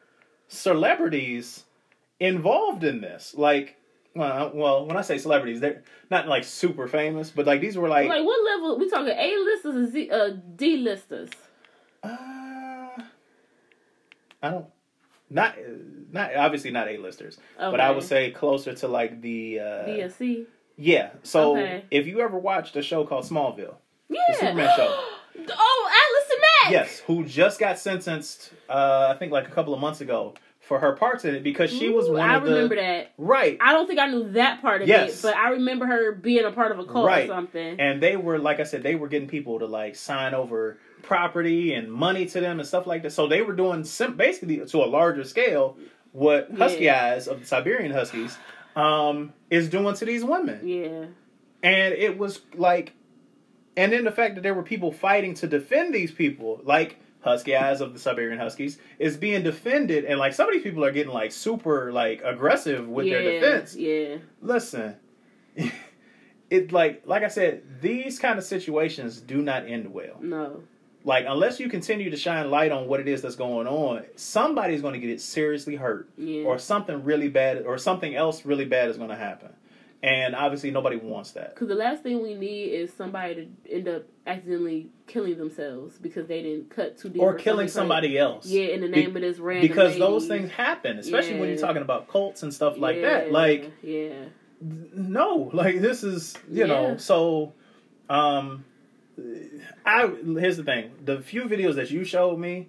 [0.48, 1.64] celebrities
[2.20, 3.76] involved in this, like.
[4.16, 7.88] Well, well, when I say celebrities, they're not like super famous, but like these were
[7.88, 8.80] like like what level?
[8.80, 11.30] We talking A listers or Z, uh, D listers?
[12.02, 12.08] Uh,
[14.42, 14.66] I don't.
[15.30, 15.56] Not,
[16.12, 19.60] not obviously not A-listers, but I would say closer to like the.
[19.60, 20.46] Uh, DSC.
[20.78, 21.10] yeah.
[21.24, 21.84] So Okay.
[21.92, 23.76] if you ever watched a show called Smallville,
[24.10, 24.22] Yeah.
[24.30, 24.88] the Superman show.
[25.50, 26.72] oh, Allison Mack.
[26.72, 30.34] yes, who just got sentenced, uh, I think like a couple of months ago
[30.68, 33.14] for her parts in it because she was one I of the remember that.
[33.18, 33.58] right.
[33.62, 35.20] I don't think I knew that part of Yes.
[35.20, 37.24] it, but I remember her being a part of a cult Right.
[37.26, 37.80] or something.
[37.80, 41.74] And they were, like I said, they were getting people to like sign over property
[41.74, 43.12] and money to them and stuff like that.
[43.14, 45.78] So they were doing sim- basically to a larger scale
[46.12, 47.14] what Husky Yeah.
[47.14, 48.38] Eyes of the Siberian Huskies
[48.76, 50.68] um, is doing to these women.
[50.68, 51.06] yeah.
[51.64, 52.94] And it was like,
[53.76, 57.56] and then the fact that there were people fighting to defend these people, like Husky
[57.56, 60.06] Eyes of the Siberian Huskies, is being defended.
[60.06, 63.20] And like some of these people are getting like super like aggressive with yeah.
[63.20, 64.18] their defense Yeah.
[64.42, 64.96] listen
[66.50, 70.64] it like like i said these kind of situations do not end well No.
[71.04, 74.82] like unless you continue to shine light on what it is that's going on somebody's
[74.82, 76.44] going to get it seriously hurt Yeah.
[76.44, 79.50] or something really bad or something else really bad is going to happen
[80.04, 83.34] and obviously nobody wants that Because the last thing we need is somebody
[83.66, 87.22] to end up accidentally killing themselves because they didn't cut too deep.
[87.22, 88.46] or killing something somebody else.
[88.46, 89.68] Yeah, in the Be- name of this random.
[89.68, 93.32] because those things happen especially when you're talking about cults and stuff like Yeah, that
[93.32, 94.26] like yeah.
[94.62, 97.54] no like this is you know so
[98.10, 98.66] um
[99.86, 100.08] i
[100.40, 102.68] here's the thing the few videos that you showed me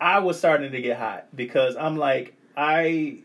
[0.00, 3.18] i was starting to get hot because i'm like i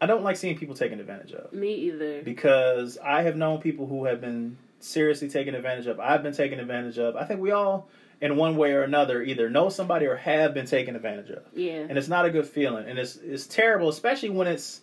[0.00, 2.22] i don't like seeing people taken advantage of Me either.
[2.22, 6.58] because i have known people who have been seriously taken advantage of i've been taken
[6.60, 7.88] advantage of i think we all
[8.20, 11.86] in one way or another either know somebody or have been taken advantage of Yeah.
[11.88, 14.80] and it's not a good feeling and it's it's terrible especially when it's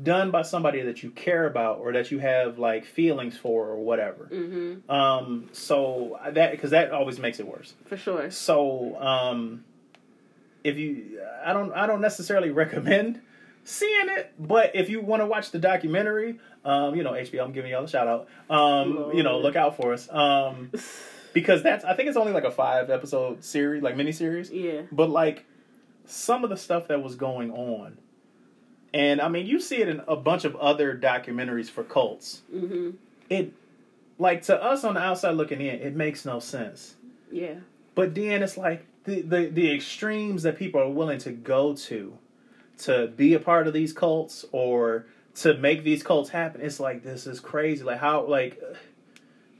[0.00, 3.78] done by somebody that you care about or that you have like feelings for or
[3.78, 4.88] whatever Mm-hmm.
[4.90, 8.30] um so that because that always makes it worse For sure.
[8.30, 9.64] so um
[10.64, 13.20] if you i don't i don't necessarily recommend
[13.68, 17.52] seeing it but if you want to watch the documentary um you know hbo i'm
[17.52, 20.70] giving y'all a shout out um you know look out for us um
[21.34, 24.82] because that's i think it's only like a five episode series like mini series Yeah.
[24.90, 25.44] but like
[26.06, 27.98] some of the stuff that was going on,
[28.94, 32.40] and I mean, you see it in a bunch of other documentaries for cults.
[32.50, 32.92] hmm
[33.28, 33.52] It,
[34.18, 36.94] like to us on the outside looking in, it makes no sense.
[37.30, 37.56] Yeah.
[37.94, 42.16] But then it's like the the, the extremes that people are willing to go to,
[42.78, 46.60] to be a part of these cults or to make these cults happen.
[46.60, 47.84] It's like this is crazy.
[47.84, 48.60] Like how like.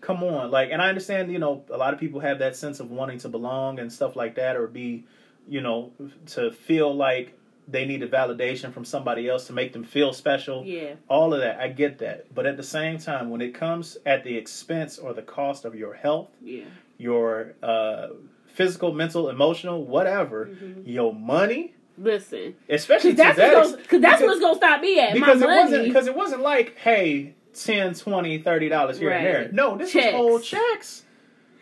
[0.01, 2.79] Come on, like, and I understand, you know, a lot of people have that sense
[2.79, 5.05] of wanting to belong and stuff like that, or be,
[5.49, 5.91] you know,
[6.27, 10.65] to feel like they need a validation from somebody else to make them feel special.
[10.65, 10.95] Yeah.
[11.09, 12.33] All of that, I get that.
[12.33, 15.75] But at the same time, when it comes at the expense or the cost of
[15.75, 16.63] your health, Yeah.
[16.97, 18.11] your uh,
[18.47, 20.83] physical, mental, emotional, whatever, Mhm.
[20.87, 22.55] your money, Listen.
[22.69, 24.99] especially Because to that's, that what's, ex- cause that's because- what's going to stop me
[25.01, 25.15] at.
[25.15, 25.89] because my it wasn't money.
[25.89, 29.33] because it wasn't like hey 10 20 30 dollars here and Right.
[29.33, 30.07] there no this Checks.
[30.07, 31.05] was whole checks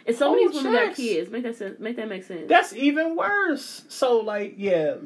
[0.06, 1.30] And some of these women got kids.
[1.30, 1.78] Make that sense.
[1.80, 2.48] Make that make sense.
[2.48, 4.96] that's even worse so like yeah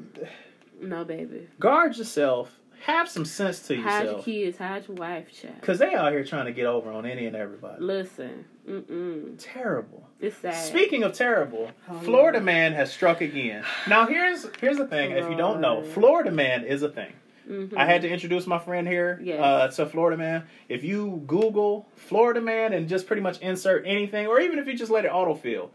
[0.81, 1.47] No, baby.
[1.59, 2.57] Guard yourself.
[2.87, 4.25] Have some sense to Hide your yourself.
[4.25, 4.57] kids.
[4.59, 5.57] Hide your wife, child.
[5.61, 7.83] Because they out here trying to get over on any and everybody.
[7.83, 8.47] Listen.
[8.70, 9.35] Mm-mm.
[9.38, 10.06] Terrible.
[10.20, 10.54] It's sad.
[10.54, 13.64] Speaking of terrible, Oh, Florida man has struck again.
[13.88, 15.11] Now here's here's the thing.
[15.12, 17.12] If you don't know, Florida man is a thing.
[17.48, 17.76] Mhm.
[17.76, 19.40] I had to introduce my friend here Yes.
[19.40, 20.44] uh, to Florida Man.
[20.68, 24.74] If you Google Florida Man and just pretty much insert anything, or even if you
[24.74, 25.70] just let it autofill,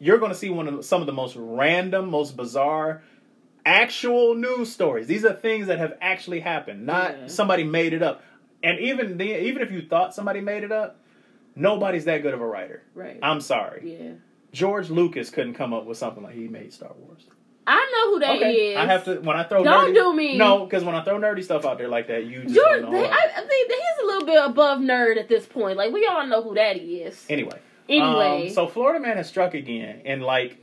[0.00, 3.02] you're going to see one of the- some of the most random, most bizarre,
[3.64, 5.06] actual news stories.
[5.06, 7.26] These are things that have actually happened, not Yeah.
[7.26, 8.22] somebody made it up.
[8.62, 10.96] And even the, even if you thought somebody made it up,
[11.56, 12.82] nobody's that good of a writer.
[12.94, 13.18] Right.
[13.22, 13.96] I'm sorry.
[13.98, 14.12] yeah.
[14.52, 17.24] George Lucas couldn't come up with something like he made Star Wars.
[17.66, 18.42] I know who that is.
[18.42, 20.36] okay, I have to when I throw Don't nerdy, do me.
[20.38, 22.90] no because when I throw nerdy stuff out there like that, you just George, don't
[22.90, 23.00] know.
[23.00, 25.76] they, I, I think he's a little bit above nerd at this point.
[25.76, 27.24] Like we all know who that is.
[27.28, 27.58] Anyway.
[27.88, 30.58] Anyway, Um, so Florida Man has struck again, and like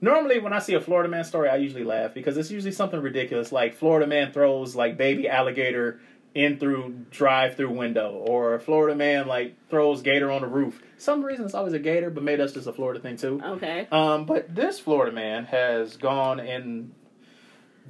[0.00, 3.00] normally when I see a Florida Man story, I usually laugh because it's usually something
[3.00, 6.00] ridiculous, like Florida Man throws like baby alligator
[6.36, 10.82] in through drive-through window, or Florida Man like throws gator on the roof.
[10.98, 13.40] Some reason it's always a gator, but maybe that's just a Florida thing too.
[13.44, 13.88] okay.
[13.90, 16.92] Um, but this Florida man has gone in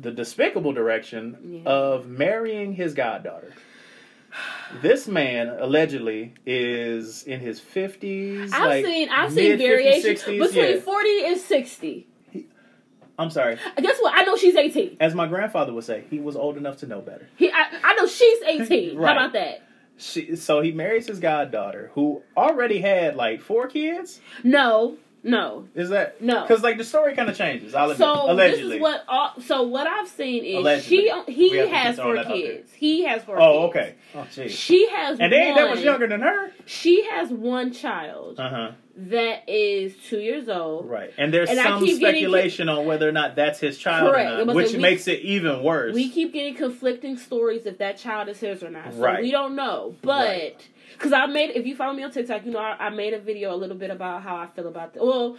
[0.01, 1.71] the despicable direction Yeah.
[1.71, 3.53] of marrying his goddaughter.
[4.83, 8.53] This man allegedly is in his fifties.
[8.53, 10.81] I've like seen I've seen variations 60s, between yeah.
[10.81, 12.07] forty and sixty.
[13.19, 13.57] I'm sorry.
[13.81, 14.13] Guess what?
[14.15, 14.97] I know she's eighteen.
[15.01, 17.29] As my grandfather would say, he was old enough to know better.
[17.37, 18.99] He, I, I know she's eighteen.
[18.99, 19.09] Right.
[19.17, 19.63] How about that?
[19.99, 24.21] She, so he marries his goddaughter, who already had like four kids.
[24.45, 25.67] No, no.
[25.75, 26.43] Is that No.
[26.43, 27.75] Because like the story kind of changes.
[27.75, 27.97] I'll admit.
[27.99, 28.65] So allegedly.
[28.65, 29.05] this is what.
[29.09, 31.11] All, so what I've seen is Allegedly.
[31.27, 32.37] she he We have to keep has four that out there.
[32.37, 32.73] kids.
[32.75, 33.41] He has four.
[33.41, 33.77] oh, kids.
[33.87, 33.95] okay.
[34.17, 34.51] Oh, jeez.
[34.51, 36.53] She has And they ain't that one- much younger than her.
[36.67, 38.71] She has one child Uh huh.
[38.99, 40.89] That is two years old.
[40.89, 44.13] Right, and there's And some keep getting- speculation on whether or not that's his child,
[44.15, 45.95] not, which we- makes it even worse.
[45.95, 48.93] We keep getting conflicting stories if that child is his or not.
[48.95, 49.23] So Right.
[49.23, 49.95] we don't know.
[50.03, 50.69] But Right.
[50.93, 53.19] because I made, if you follow me on TikTok, you know I, I made a
[53.19, 55.37] video a little bit about how I feel about the well.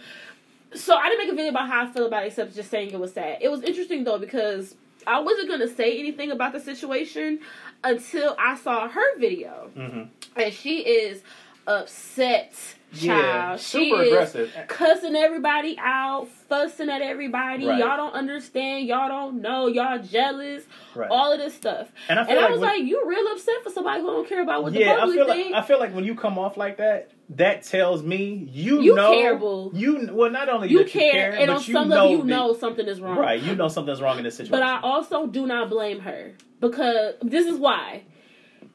[0.74, 2.90] So I didn't make a video about how I feel about it, except just saying
[2.92, 3.38] it was sad.
[3.40, 7.40] It was interesting though because I wasn't gonna say anything about the situation
[7.82, 10.02] until I saw her video, hmm
[10.36, 11.22] and she is
[11.66, 12.54] upset.
[12.94, 14.52] Child, Yeah, she super is aggressive.
[14.66, 17.66] cussing everybody out, fussing at everybody.
[17.66, 17.78] Right.
[17.78, 18.86] Y'all don't understand.
[18.86, 19.66] Y'all don't know.
[19.66, 20.62] Y'all jealous.
[20.94, 21.10] Right.
[21.10, 21.88] All of this stuff.
[22.08, 24.26] And I feel And I was when- like, you real upset for somebody who don't
[24.26, 25.54] care about what yeah, the I public feel like think.
[25.54, 29.12] I feel like when you come off like that, that tells me you, You know
[29.12, 29.38] care,
[29.78, 32.16] you well not only you care, you care, and but on some know level, you
[32.18, 33.18] that- know something is wrong.
[33.18, 33.42] right.
[33.42, 34.52] You know something's wrong in this situation.
[34.52, 38.04] But I also do not blame her because this is why.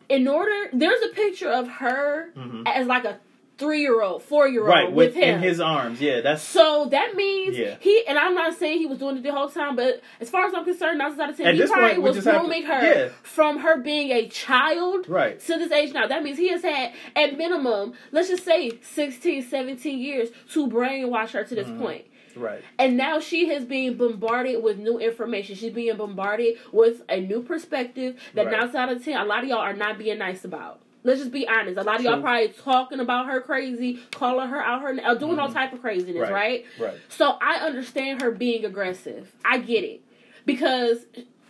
[0.10, 2.68] In order, there's a picture of her Mhm.
[2.68, 3.18] as like a
[3.58, 5.36] three year old, four year old right with, with him.
[5.36, 6.02] in his arms.
[6.02, 7.76] Yeah, that's So that means Yeah.
[7.80, 10.46] he and I'm not saying he was doing it the whole time, but as far
[10.46, 12.64] as I'm concerned, nine out of ten, At he probably point, was have to- grooming
[12.64, 13.10] her yeah.
[13.22, 15.40] from her being a child right.
[15.40, 16.08] to this age now.
[16.08, 21.32] That means he has had at minimum, let's just say 16, 17 years to brainwash
[21.32, 21.80] her to this Mhm.
[21.80, 22.06] point.
[22.36, 22.64] Right.
[22.80, 25.56] And now she is being bombarded with new information.
[25.56, 28.60] She's being bombarded with a new perspective that Right.
[28.60, 30.80] nine out of ten, a lot of y'all are not being nice about.
[31.04, 31.78] Let's just be honest.
[31.78, 32.22] A lot of y'all True.
[32.22, 35.54] probably talking about her crazy, calling her out her, uh, doing all Mhm.
[35.54, 36.32] type of craziness, Right.
[36.32, 36.66] right?
[36.80, 36.94] Right.
[37.10, 39.32] So I understand her being aggressive.
[39.44, 40.02] I get it.
[40.46, 41.06] Because,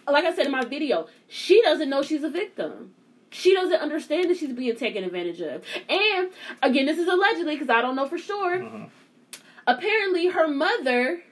[0.08, 2.94] like I said in my video, she doesn't know she's a victim.
[3.32, 5.64] She doesn't understand that she's being taken advantage of.
[5.90, 6.30] And,
[6.62, 8.58] again, this is allegedly because I don't know for sure.
[8.60, 8.90] Mhm.
[9.66, 11.24] Apparently, her mother.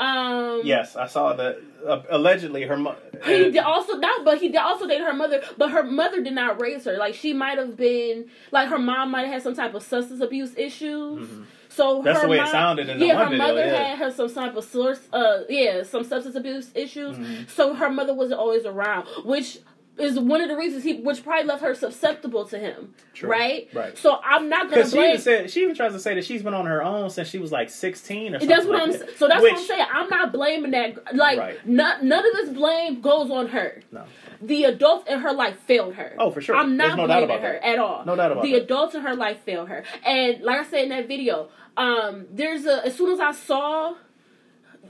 [0.00, 1.58] Um, Yes, I saw that.
[1.86, 2.98] Uh, allegedly, her mother.
[3.24, 5.42] He did also not, but he did also dated her mother.
[5.56, 6.96] But her mother did not raise her.
[6.96, 10.20] Like she might have been, like her mom might have had some type of substance
[10.20, 11.28] abuse issues.
[11.68, 12.04] So Mm-hmm.
[12.04, 13.84] That's her the way it sounded in the yeah, one her video, mother yeah.
[13.94, 17.16] had her some type of source, uh, yeah, some substance abuse issues.
[17.16, 17.48] Mhm.
[17.48, 19.58] So her mother wasn't always around, which
[19.98, 23.28] is one of the reasons he, which probably left her susceptible to him, True.
[23.30, 23.68] right?
[23.74, 23.96] Right.
[23.98, 26.42] So I'm not gonna Because she even said she even tries to say that she's
[26.42, 28.48] been on her own since she was like sixteen or something.
[28.48, 28.90] That's what like I'm.
[29.06, 29.18] that.
[29.18, 29.86] So that's what I'm saying.
[29.92, 31.14] I'm not blaming that.
[31.14, 31.66] Like, Right.
[31.66, 33.82] none, none of this blame goes on her.
[33.92, 34.04] No.
[34.40, 36.14] The adults in her life failed her.
[36.18, 36.54] Oh, for sure.
[36.54, 37.64] I'm not no blaming about her that.
[37.68, 38.04] at all.
[38.04, 38.62] No doubt about the that.
[38.62, 39.82] adults in her life failed her.
[40.06, 42.86] And like I said in that video, um, there's a.
[42.86, 43.94] As soon as I saw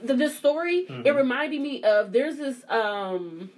[0.03, 1.17] the, this story, it Mhm.
[1.17, 3.51] reminded me of there's this um,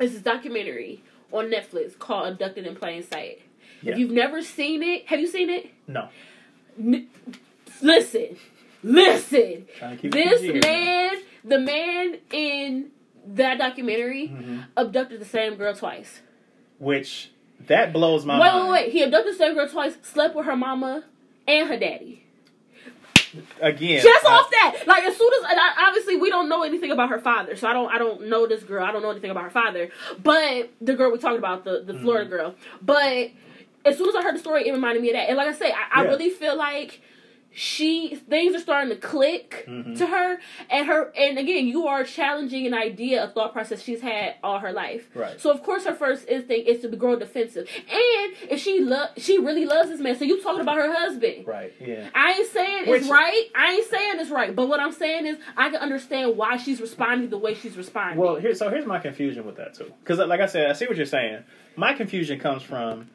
[0.00, 3.42] there's this documentary on Netflix called Abducted in Plain Sight.
[3.82, 3.92] Yeah.
[3.92, 5.70] If you've never seen it, have you seen it?
[5.86, 6.08] No.
[6.78, 7.08] N-
[7.82, 8.36] listen,
[8.82, 9.66] listen.
[9.78, 11.10] Trying to keep it This man,
[11.44, 12.90] the man in
[13.26, 14.64] that documentary, Mhm.
[14.76, 16.20] abducted the same girl twice.
[16.78, 17.30] Which
[17.66, 18.56] that blows my wait, mind.
[18.56, 18.92] Wait, wait, wait.
[18.92, 21.04] He abducted the same girl twice, slept with her mama
[21.46, 22.19] and her daddy.
[23.60, 26.62] Again, Just I- off that, like as soon as and I, obviously we don't know
[26.62, 28.84] anything about her father, so I don't I don't know this girl.
[28.84, 29.90] I don't know anything about her father,
[30.22, 32.34] but the girl we talked about, the the Florida Mm-hmm.
[32.36, 32.54] girl.
[32.82, 33.30] But
[33.84, 35.28] as soon as I heard the story, it reminded me of that.
[35.28, 37.00] And like I say, I, I really feel like
[37.52, 39.98] she things are starting to click Mhm.
[39.98, 40.38] to her
[40.70, 44.60] and her and again you are challenging an idea a thought process she's had all
[44.60, 45.40] her life Right.
[45.40, 49.38] so of course her first instinct is to grow defensive and if she love she
[49.38, 52.08] really loves this man so you talking about her husband right, yeah.
[52.14, 53.46] I ain't saying Which- it's right.
[53.56, 54.54] I ain't saying it's right.
[54.54, 58.18] But what I'm saying is I can understand why she's responding the way she's responding.
[58.18, 60.86] Well, here, so here's my confusion with that too, because like I said, I see
[60.86, 61.42] what you're saying.
[61.76, 63.10] My confusion comes from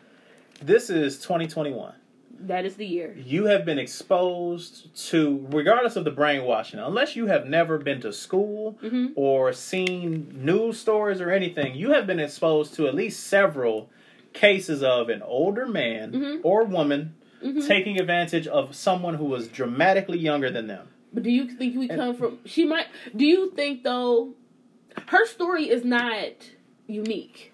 [0.62, 1.94] this is 2021.
[2.42, 3.16] That is the year.
[3.18, 8.12] You have been exposed to, regardless of the brainwashing, unless you have never been to
[8.14, 9.14] school Mhm.
[9.16, 13.90] or seen news stories or anything, you have been exposed to at least several
[14.34, 16.40] cases of an older man Mhm.
[16.44, 17.66] or woman Mhm.
[17.68, 20.88] taking advantage of someone who was dramatically younger than them.
[21.14, 22.40] But do you think we come from?
[22.46, 22.88] She might.
[23.16, 24.34] Do you think though?
[25.08, 26.34] Her story is not
[26.88, 27.54] unique.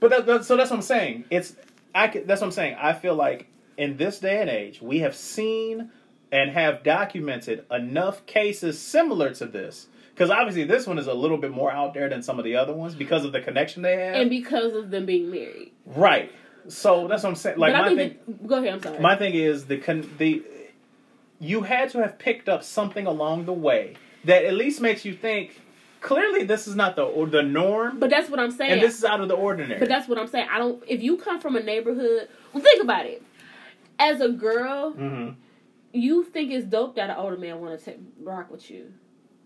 [0.00, 1.24] But that, that, so that's what I'm saying.
[1.30, 1.56] It's
[1.94, 2.08] I.
[2.08, 2.76] That's what I'm saying.
[2.80, 5.90] I feel like in this day and age, we have seen
[6.30, 9.86] and have documented enough cases similar to this.
[10.14, 12.56] Because obviously, this one is a little bit more out there than some of the
[12.56, 14.14] other ones because of the connection they have.
[14.16, 15.72] and because of them being married.
[15.86, 16.30] right.
[16.68, 17.58] So that's what I'm saying.
[17.58, 18.16] Like my thing.
[18.46, 18.74] go ahead.
[18.74, 19.00] I'm sorry.
[19.00, 20.44] My thing is the con- the
[21.40, 25.12] you had to have picked up something along the way that at least makes you
[25.12, 25.60] think.
[26.00, 28.72] Clearly, this is not the or the norm, but that's what I'm saying.
[28.72, 29.80] and this is out of the ordinary.
[29.80, 30.46] But that's what I'm saying.
[30.52, 30.82] I don't.
[30.86, 33.22] If you come from a neighborhood, well, think about it.
[34.02, 35.30] As a girl, hmm
[35.94, 38.94] you think it's dope that an older man want to rock with you.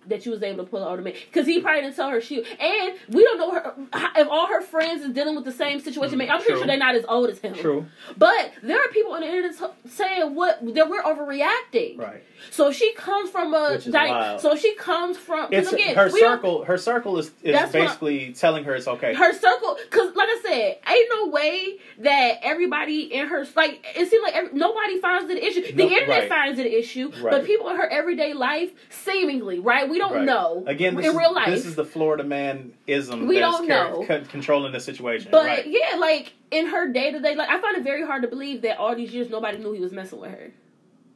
[0.08, 2.20] That you was able to pull an older man because he probably didn't tell her
[2.20, 3.74] she and we don't know her
[4.16, 6.20] if all her friends is dealing with the same situation.
[6.20, 7.54] I'm pretty Mm, sure they're not as old as him.
[7.54, 7.86] True.
[8.16, 9.54] But there are people on the internet
[9.88, 11.98] saying what that we're overreacting.
[11.98, 12.22] Right.
[12.50, 16.64] So she comes from a di- so she comes from It's again, her circle.
[16.64, 19.14] Her circle is, is That's I- basically telling her it's okay.
[19.14, 24.08] her circle because like i said ain't no way that everybody in her like it
[24.10, 26.28] seems like every, nobody finds it an issue the No, internet right.
[26.28, 27.30] finds it an issue Right.
[27.30, 30.24] but people in her everyday life seemingly right we don't Right.
[30.24, 33.26] know Again, this in is, real life this is the Florida man ism.
[33.26, 34.04] We don't know.
[34.06, 35.28] con- controlling the situation.
[35.30, 35.66] but right.
[35.66, 38.94] yeah like in her day-to-day like i find it very hard to believe that all
[38.94, 40.52] these years nobody knew he was messing with her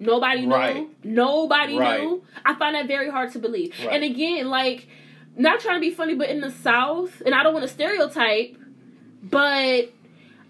[0.00, 0.88] nobody knew Right.
[1.04, 4.88] nobody knew i find that very hard to believe and again like
[5.36, 8.56] not trying to be funny but in the south and i don't want to stereotype
[9.22, 9.92] but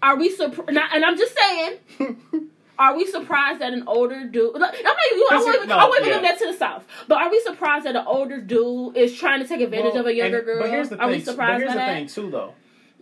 [0.03, 0.69] are we surprised?
[0.69, 1.77] And I'm just saying,
[2.81, 4.55] are we surprised that an older dude?
[4.55, 4.87] I'm not even.
[4.89, 6.31] I won't even, no, I won't even yeah.
[6.31, 6.83] that to the south.
[7.07, 10.07] But are we surprised that an older dude is trying to take advantage Well, of
[10.07, 10.61] a younger and- girl?
[10.61, 11.19] But here's the are thing.
[11.19, 11.93] we surprised but here's by the that?
[11.93, 12.53] thing too, though.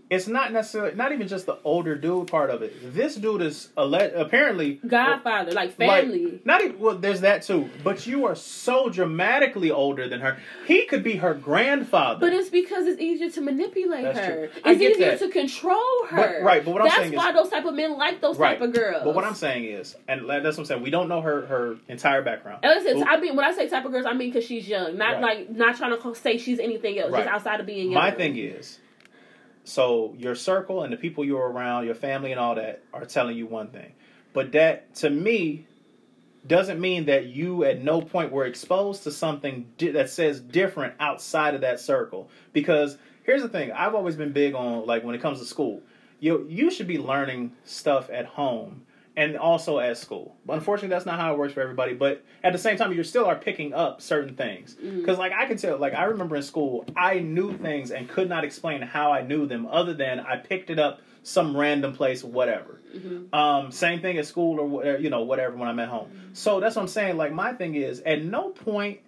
[0.09, 2.93] It's not necessarily not even just the older dude part of it.
[2.95, 6.41] This dude is alle- apparently Godfather, like like, family.
[6.45, 6.95] not even well.
[6.95, 7.69] There's that too.
[7.83, 10.37] But you are so dramatically older than her.
[10.65, 12.19] He could be her grandfather.
[12.21, 14.47] but it's because it's easier to manipulate That's her.
[14.47, 14.49] true.
[14.65, 15.19] It's easier that.
[15.19, 16.41] to control her.
[16.43, 18.57] right, but what I'm That's saying is- why those type of men like those right.
[18.57, 19.03] type of girls.
[19.03, 20.81] But what I'm saying is, and that's what I'm saying.
[20.81, 22.59] We don't know her her entire background.
[22.63, 24.67] And listen, Well- I mean, when I say type of girls, I mean because she's
[24.67, 25.21] young, not Right.
[25.21, 27.25] like not trying to say she's anything else, Right.
[27.25, 28.01] just outside of being young.
[28.01, 28.79] My thing is,
[29.69, 33.37] so your circle and the people you're around, your family and all that are telling
[33.37, 33.93] you one thing.
[34.33, 35.67] But that, to me,
[36.47, 40.95] doesn't mean that you at no point were exposed to something di- that says different
[40.99, 42.29] outside of that circle.
[42.51, 45.81] Because here's the thing I've always been big on, like, when it comes to school,
[46.19, 48.81] you, you should be learning stuff at home
[49.19, 50.37] and also at school.
[50.45, 51.93] But unfortunately, that's not how it works for everybody.
[51.93, 54.75] But at the same time, you still are picking up certain things.
[54.75, 55.01] Mm-hmm.
[55.01, 58.29] Because, like, I can tell, like, I remember in school, I knew things and could
[58.29, 62.23] not explain how I knew them other than I picked it up some random place,
[62.23, 62.79] whatever.
[62.95, 63.35] Mm-hmm.
[63.35, 66.07] Um, same thing at school or you know, whatever when I'm at home.
[66.07, 66.33] Mm-hmm.
[66.33, 67.17] So that's what I'm saying.
[67.17, 69.01] Like, my thing is, at no point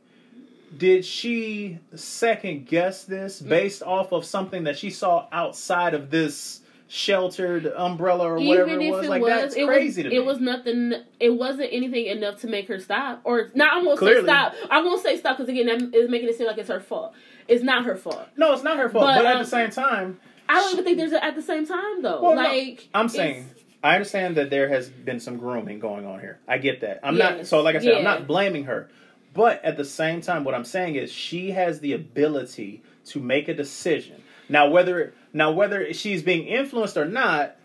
[0.78, 6.61] did she second guess this based off of something that she saw outside of this
[6.93, 9.06] sheltered umbrella or whatever Even it was.
[9.06, 10.15] it like was, that's it crazy was, to me.
[10.17, 10.93] it was nothing.
[11.21, 13.21] It wasn't anything enough to make her stop.
[13.23, 13.73] Or not.
[13.73, 14.21] I'm gonna Clearly.
[14.21, 14.54] say stop.
[14.69, 17.13] I'm gonna say stop because again, that is making it seem like it's her fault.
[17.47, 18.27] It's not her fault.
[18.36, 19.06] no, it's not her fault.
[19.06, 21.41] But, But, at um, the same time, I don't even think there's a, at the
[21.41, 22.21] same time though.
[22.21, 23.49] Well, no, like I'm saying
[23.82, 26.39] I understand that there has been some grooming going on here.
[26.45, 26.99] I get that.
[27.04, 28.89] I'm not so like I said, I'm not blaming her.
[29.34, 33.48] But at the same time, what I'm saying is she has the ability to make
[33.48, 34.21] a decision.
[34.50, 37.56] Now whether now whether she's being influenced or not,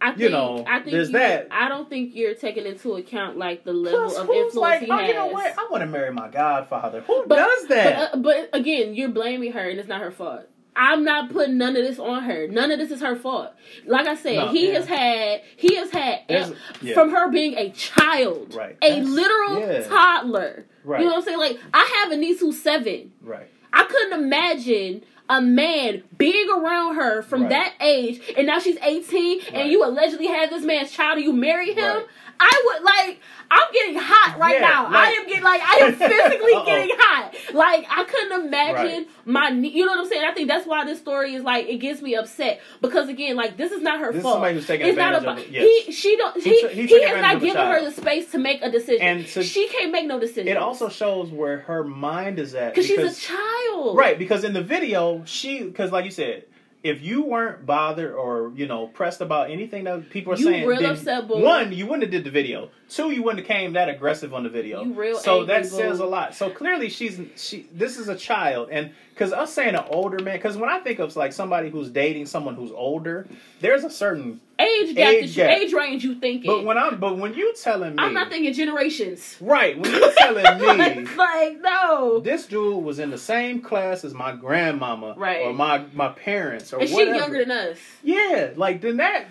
[0.00, 1.48] I think, you know, I think there's that.
[1.50, 4.82] I don't think you're taking into account like the level plus of who's influence like,
[4.82, 5.08] he oh, has.
[5.08, 5.58] you know what?
[5.58, 7.00] I want to marry my godfather.
[7.02, 8.12] Who But- does that?
[8.12, 10.42] But, uh, but again, you're blaming her, and it's not her fault.
[10.78, 12.46] I'm not putting none of this on her.
[12.48, 13.52] None of this is her fault.
[13.86, 14.74] Like I said, No, he yeah.
[14.74, 16.92] has had he has had There's- yeah.
[16.92, 18.76] from her being a child, Right.
[18.82, 19.80] a That's- literal yeah.
[19.88, 20.66] toddler.
[20.84, 21.00] Right.
[21.00, 21.38] You know what I'm saying?
[21.38, 23.12] Like I have a niece who's seven.
[23.22, 23.48] Right.
[23.72, 27.50] I couldn't imagine a man being around her from Right.
[27.50, 29.54] that age, and now she's 18, Right.
[29.54, 31.96] and you allegedly had this man's child, and you marry him.
[31.96, 32.06] Right.
[32.40, 33.20] I would like.
[33.48, 34.84] I'm getting hot right Yeah, now.
[34.84, 37.32] like- I am getting like I am physically getting hot.
[37.54, 39.08] Like I couldn't imagine Right.
[39.24, 39.50] my.
[39.50, 40.24] You know what I'm saying?
[40.24, 43.56] I think that's why this story is like it gets me upset because again, like
[43.56, 44.34] this is not her This is fault.
[44.34, 45.62] somebody who's taking it's not about yes.
[45.86, 45.92] he.
[45.92, 46.36] She don't.
[46.42, 49.00] He He he, he has not given her the space to make a decision.
[49.02, 50.48] And to- she can't make no decision.
[50.48, 54.54] It also shows where her mind is at because she's a child, Right, because in
[54.54, 56.44] the video, she because like you said,
[56.88, 60.66] if you weren't bothered or you know pressed about anything that people are You saying,
[60.66, 61.38] real then upset, boo.
[61.42, 62.70] one, you wouldn't have did the video.
[62.88, 64.82] Two, you wouldn't have came that aggressive on the video.
[64.84, 66.34] You real so that says a lot.
[66.36, 67.66] So clearly, she's she.
[67.72, 71.00] This is a child, and because us saying an older man, because when I think
[71.00, 73.26] of like somebody who's dating someone who's older,
[73.60, 74.40] there's a certain.
[74.60, 75.50] age gap, Age gap.
[75.58, 76.48] age range you thinking.
[76.48, 79.36] But when I'm, but when you telling me, I'm not thinking generations.
[79.40, 80.58] right, when you telling
[81.04, 81.10] me.
[81.16, 82.20] like no.
[82.20, 85.42] This dude was in the same class as my grandmama, Right.
[85.44, 87.16] or my my parents, or And she whatever.
[87.16, 87.78] younger than us.
[88.04, 89.26] Yeah, like then that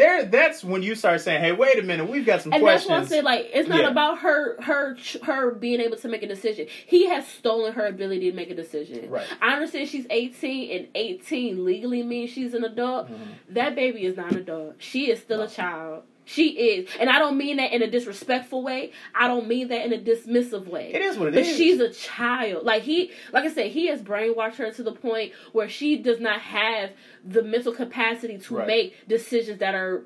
[0.00, 2.66] there that's when you start saying, "Hey, wait a minute, we've got some questions." And
[2.66, 3.90] that's why I questions." said, like, it's not Yeah.
[3.90, 6.66] about her, her, her being able to make a decision.
[6.86, 9.10] He has stolen her ability to make a decision.
[9.10, 9.26] Right.
[9.40, 13.06] I understand she's 18, and 18 legally means she's an adult.
[13.10, 13.54] Mm-hmm.
[13.54, 14.74] That baby is not an adult.
[14.78, 16.02] She is still a child.
[16.32, 18.92] She is, and I don't mean that in a disrespectful way.
[19.14, 20.92] I don't mean that in a dismissive way.
[20.94, 21.56] It is what it but is.
[21.56, 22.64] she's a child.
[22.64, 26.20] Like he, like I said, he has brainwashed her to the point where she does
[26.20, 26.90] not have
[27.24, 28.66] the mental capacity to Right.
[28.66, 30.02] make decisions that are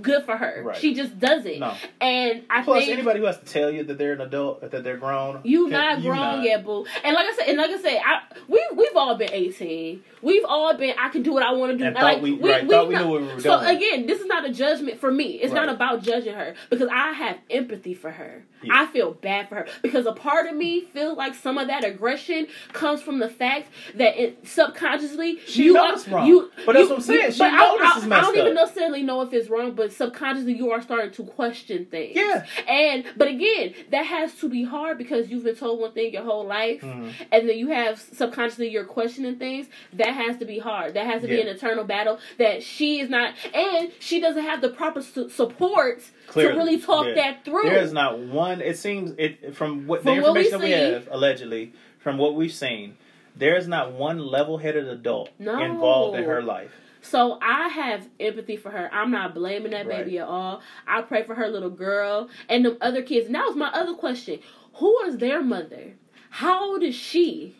[0.00, 0.62] good for her.
[0.64, 0.76] Right.
[0.76, 1.58] She just doesn't.
[1.60, 1.74] No.
[2.00, 4.82] And I Plus, think anybody who has to tell you that they're an adult, that
[4.82, 6.42] they're grown, you not grown not.
[6.42, 6.86] yet, boo.
[7.04, 10.02] And like I said, and like I said, I we we've all been eighteen.
[10.22, 10.94] We've all been.
[10.98, 11.84] I can do what I want to do.
[11.84, 13.40] And like, thought we- right, thought we knew what we were doing.
[13.40, 13.76] so doing.
[13.76, 15.33] again, this is not a judgment for me.
[15.42, 18.44] It's not about judging her because I have empathy for her.
[18.62, 18.72] Yeah.
[18.74, 21.84] I feel bad for her because a part of me feels like some of that
[21.84, 26.26] aggression comes from the fact that it subconsciously She you knows are, wrong.
[26.26, 27.24] You, But that's what I'm saying.
[27.26, 28.66] you- She but I- I, I don't even up.
[28.66, 32.16] necessarily know if it's wrong, but subconsciously you are starting to question things.
[32.16, 32.44] Yeah.
[32.68, 36.22] And but again, that has to be hard because you've been told one thing your
[36.22, 37.12] whole life, Mhm.
[37.32, 39.66] and then you have subconsciously you're questioning things.
[39.94, 40.94] That has to be hard.
[40.94, 44.60] That has to be an eternal battle that she is not, and she doesn't have
[44.60, 46.52] the proper su- support Clearly.
[46.52, 47.14] to really talk Yeah.
[47.14, 47.62] that through.
[47.64, 48.60] There is not one.
[48.60, 51.72] It seems it from what From the what we information that we see- have allegedly
[51.98, 52.96] from what we've seen.
[53.36, 55.58] There is not one level-headed adult No.
[55.62, 56.72] involved in her life.
[57.02, 58.88] So I have empathy for her.
[58.92, 60.04] I'm not blaming that Right.
[60.04, 60.62] baby at all.
[60.86, 63.26] I pray for her little girl and the other kids.
[63.26, 64.38] And that was my other question.
[64.74, 65.94] Who is their mother?
[66.30, 67.54] How old is she?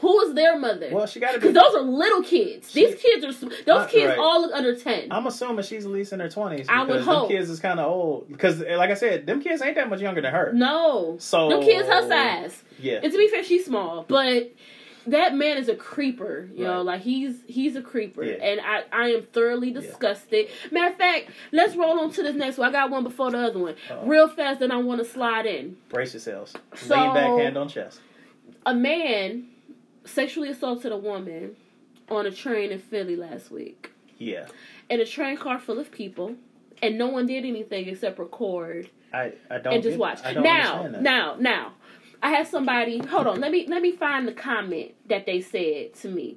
[0.00, 0.88] Who is their mother?
[0.92, 1.38] Well, she got to.
[1.38, 2.72] Because those are little kids.
[2.72, 3.32] These kids are
[3.64, 4.18] those Uh, kids right.
[4.18, 5.08] all look under ten.
[5.10, 6.66] I'm assuming she's at least in her twenties.
[6.68, 7.28] I would because hope.
[7.30, 8.28] kids is kind of old.
[8.28, 10.52] Because, like I said, them kids ain't that much younger than her.
[10.54, 12.62] no, So them kids her size.
[12.78, 14.50] Yeah, And to be fair, she's small, but
[15.06, 16.48] that man is a creeper.
[16.54, 16.86] You know, Right.
[16.86, 18.34] like he's he's a creeper, Yeah.
[18.42, 20.48] and I I am thoroughly disgusted.
[20.70, 22.68] Matter of fact, let's roll on to this next one.
[22.68, 24.06] I got one before the other one, Uh-oh.
[24.06, 24.60] real fast.
[24.60, 25.76] Then I want to slide in.
[25.90, 26.54] brace yourselves.
[26.74, 28.00] So- Lean back, hand on chest.
[28.64, 29.46] A man
[30.04, 31.56] sexually assaulted a woman
[32.08, 34.46] on a train in Philly last week, Yeah,
[34.88, 36.34] in a train car full of people,
[36.82, 40.20] and no one did anything except record I I don't and just get- watch.
[40.34, 41.72] Now, now, now,
[42.22, 42.98] I had somebody.
[42.98, 46.36] Hold on, let me let me find the comment that they said to me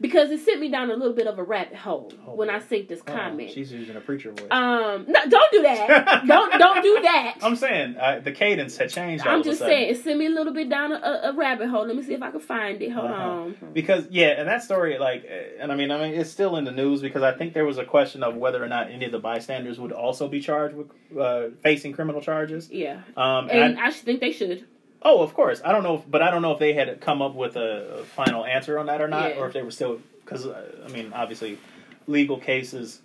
[0.00, 2.48] because it sent me down a little bit of a rabbit hole Oh, when.
[2.50, 3.50] I synced this Oh, comment.
[3.50, 4.46] she's using a preacher voice.
[4.50, 6.24] um, no, don't do that.
[6.26, 7.38] don't don't do that.
[7.42, 9.26] I'm saying uh, the cadence had changed.
[9.26, 11.86] I'm just saying it sent me a little bit down a, a, rabbit hole.
[11.86, 12.90] Let me see if I can find it.
[12.92, 13.22] Hold Uh-huh.
[13.30, 13.56] on.
[13.72, 16.64] because yeah, and that story, like, uh, and I mean, I mean, it's still in
[16.64, 19.12] the news because I think there was a question of whether or not any of
[19.12, 20.88] the bystanders would also be charged with
[21.18, 22.70] uh, facing criminal charges.
[22.70, 24.66] Yeah, Um, and and I, I should think they should.
[25.02, 27.22] Oh, of course, I don't know, if, but I don't know if they had come
[27.22, 29.40] up with a, final answer on that or not, Yeah.
[29.40, 31.58] or if they were still because uh, I mean, obviously,
[32.06, 33.00] legal cases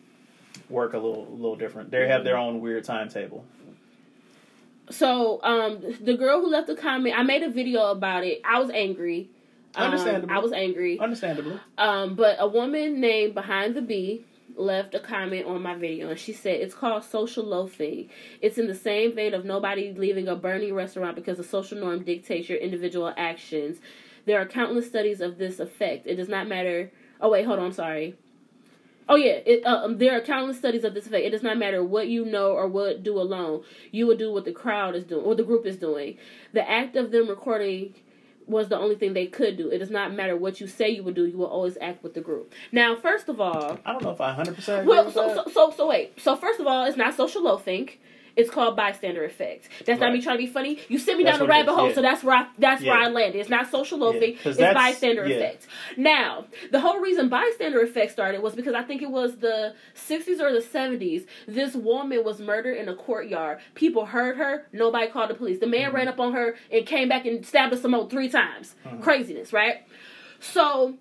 [0.70, 1.90] work a little, a little different.
[1.92, 3.46] They have their own weird timetable.
[4.90, 8.42] So, um, the girl who left the comment, I made a video about it.
[8.44, 9.30] I was angry.
[9.76, 10.34] Um, Understandable.
[10.36, 11.00] I was angry.
[11.00, 14.26] Understandably, Um, but a woman named Behind the Bee
[14.56, 18.10] left a comment on my video and she said it's called social loafing.
[18.42, 22.04] It's in the same vein of nobody leaving a burning restaurant because the social norm
[22.04, 23.78] dictates your individual actions.
[24.26, 26.08] There are countless studies of this effect.
[26.08, 26.92] It does not matter.
[27.20, 27.66] Oh wait, hold on.
[27.66, 28.16] I'm sorry.
[29.10, 31.26] Oh yeah, it, uh, um, there are countless studies of this effect.
[31.26, 33.64] It does not matter what you know or what do alone.
[33.92, 36.18] You will do what the crowd is doing, what the group is doing.
[36.54, 37.96] The act of them recording
[38.48, 39.70] was the only thing they could do.
[39.70, 41.26] It does not matter what you say you would do.
[41.26, 42.54] You will always act with the group.
[42.72, 44.86] Now, first of all, I don't know if I 100 percent.
[44.88, 46.20] well, so, so so so wait.
[46.20, 47.90] So first of all, it's not social loafing.
[48.36, 49.70] It's called bystander effect.
[49.86, 50.80] That's not me trying to be funny.
[50.90, 51.96] You sent me That's down the rabbit hole, yeah.
[51.96, 53.38] so that's where I that's where I landed.
[53.40, 54.34] It's not social loafing.
[54.44, 55.36] Yeah, it's bystander yeah.
[55.36, 55.68] effect.
[55.98, 60.40] Now, the whole reason bystander effect started was because I think it was the 60s
[60.40, 61.28] or the 70s.
[61.48, 63.60] This woman was murdered in a courtyard.
[63.76, 64.66] People heard her.
[64.74, 65.60] Nobody called the police.
[65.60, 65.96] The man Mm-hmm.
[65.96, 68.74] ran up on her and came back and stabbed her some more three times.
[68.86, 69.02] Mm-hmm.
[69.02, 69.86] Craziness, right?
[70.40, 70.96] So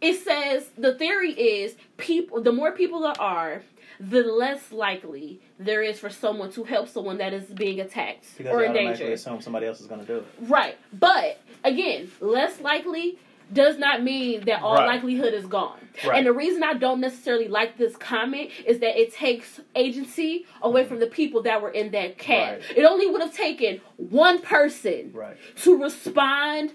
[0.00, 3.62] it says the theory is people the more people there are
[3.98, 8.52] the less likely there is for someone to help someone that is being attacked because
[8.52, 9.12] or in automatically danger.
[9.12, 10.26] assume somebody else is going to do it.
[10.40, 10.76] Right.
[10.92, 13.18] But again, less likely
[13.52, 14.86] does not mean that all Right.
[14.86, 15.78] likelihood is gone.
[16.06, 16.16] Right.
[16.18, 20.84] And the reason I don't necessarily like this comment is that it takes agency away
[20.84, 22.60] from the people that were in that cab.
[22.60, 22.78] Right.
[22.78, 25.36] It only would have taken one person Right.
[25.56, 26.72] to respond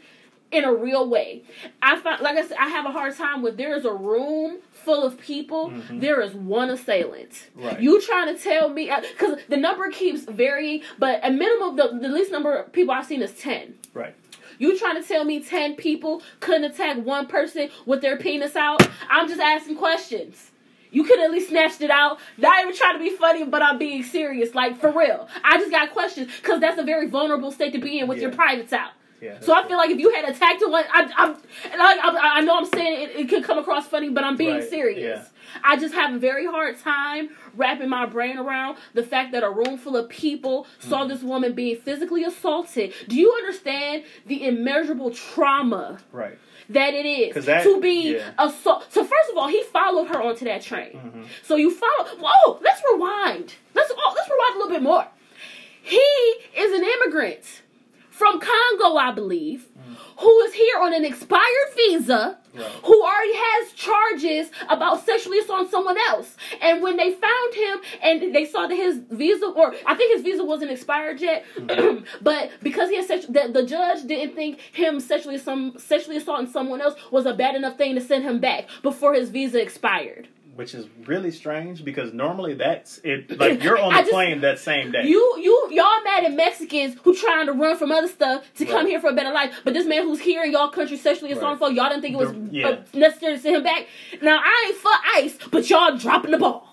[0.56, 1.44] in a real way.
[1.82, 4.58] I find, like I said, I have a hard time with there is a room
[4.72, 7.32] full of people, there is one assailant.
[7.32, 7.66] Mm-hmm.
[7.66, 7.80] Right.
[7.80, 12.10] You trying to tell me because the number keeps varying, but a minimum the, the
[12.10, 13.76] least number of people I've seen is ten.
[13.94, 14.16] Right.
[14.58, 18.88] You trying to tell me ten people couldn't attack one person with their penis out?
[19.10, 20.52] I'm just asking questions.
[20.92, 22.20] You could at least snatched it out.
[22.38, 24.56] Not even trying to be funny, but I'm being serious.
[24.56, 25.28] Like for real.
[25.44, 28.30] I just got questions because that's a very vulnerable state to be in with your
[28.30, 28.36] Yeah.
[28.38, 28.92] privates out.
[29.26, 29.40] Yeah.
[29.42, 31.32] So I feel like if you had attacked one, I, I'm,
[31.72, 34.38] and I, I, I know I'm saying it, it could come across funny, but I'm
[34.38, 35.02] being Right, serious.
[35.26, 35.60] yeah.
[35.64, 39.50] I just have a very hard time wrapping my brain around the fact that a
[39.50, 41.10] room full of people saw Mm-hmm.
[41.10, 42.94] this woman being physically assaulted.
[43.08, 46.38] Do you understand the immeasurable trauma right.
[46.70, 48.32] that it is that- to be yeah.
[48.38, 48.86] assault?
[48.92, 50.94] So first of all, he followed her onto that train.
[50.94, 51.24] Mm-hmm.
[51.44, 52.10] So you follow.
[52.20, 53.54] Whoa, let's rewind.
[53.74, 55.08] Let's oh, let's rewind a little bit more.
[55.82, 57.62] He is an immigrant
[58.16, 59.68] from Congo, I believe,
[60.20, 62.66] who is here on an expired visa, Right.
[62.86, 66.38] who already has charges about sexually assaulting someone else.
[66.62, 70.22] And when they found him and they saw that his visa, or I think his
[70.22, 72.06] visa wasn't expired yet, mm-hmm.
[72.22, 76.48] but because he had sex, the, the judge didn't think him sexually some sexually assaulting
[76.50, 80.30] someone else was a bad enough thing to send him back before his visa expired.
[80.56, 83.38] Which is really strange because normally that's it.
[83.38, 85.06] Like you're on the just- plane that same day.
[85.06, 88.88] You, you, y'all mad at Mexicans who trying to run from other stuff to come
[88.88, 91.60] here for a better life, but this man who's here in y'all country sexually assaulting
[91.60, 91.60] Right.
[91.60, 92.78] folk, y'all didn't think it was The- yeah.
[92.94, 93.88] necessary to send him back.
[94.22, 96.72] Now I ain't for ICE, but y'all dropping the ball.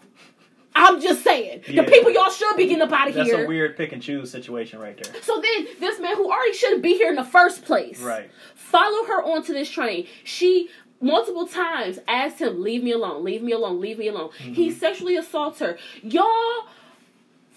[0.74, 1.82] I'm just saying, Yeah.
[1.82, 3.24] the people y'all should be getting up out of here.
[3.24, 5.20] That's a weird pick and choose situation right there.
[5.22, 8.30] so then, this man who already shouldn't be here in the first place, Right.
[8.54, 10.06] follow her onto this train.
[10.24, 10.70] She
[11.02, 14.78] multiple times asked him, "Leave me alone, leave me alone, leave me alone." He Mm-hmm.
[14.78, 15.76] sexually assaults her.
[16.02, 16.66] Y'all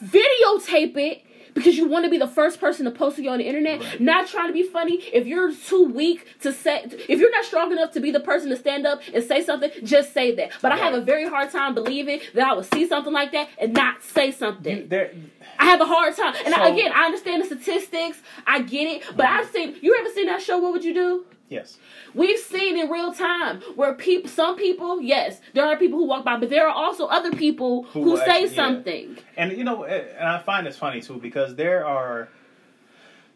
[0.04, 1.22] videotape it
[1.54, 3.80] because you want to be the first person to post it on the internet.
[3.82, 4.02] Right.
[4.02, 4.96] Not trying to be funny.
[5.14, 8.50] If you're too weak to say, if you're not strong enough to be the person
[8.50, 10.52] to stand up and say something, just say that.
[10.62, 13.48] But I have a very hard time believing that I would see something like that
[13.58, 14.78] and not say something.
[14.80, 15.14] You, there,
[15.58, 16.36] I have a hard time.
[16.46, 18.18] And I, again, I understand the statistics.
[18.46, 19.04] I get it.
[19.16, 19.78] But I've seen.
[19.82, 20.58] You ever seen that show?
[20.58, 21.26] What would you do?
[21.50, 21.78] Yes.
[22.14, 26.26] We've seen in real time where people, some people, yes, there are people who walk
[26.26, 28.56] by, but there are also other people who, Who say actually- yeah.
[28.56, 29.18] something.
[29.38, 32.30] And you know, eh, and I find this funny too because there are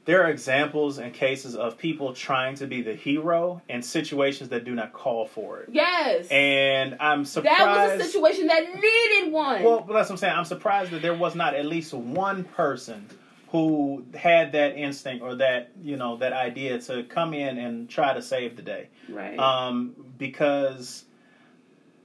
[0.05, 4.64] there are examples and cases of people trying to be the hero in situations that
[4.64, 5.70] do not call for it.
[5.72, 7.60] Yes, And I'm surprised.
[7.60, 9.62] that was a situation that needed one.
[9.62, 10.34] Well, that's what I'm saying.
[10.36, 13.05] I'm surprised that there was not at least one person
[13.52, 18.14] who had that instinct or that you know that idea to come in and try
[18.14, 18.89] to save the day.
[19.10, 19.38] right.
[19.38, 21.06] Um, because,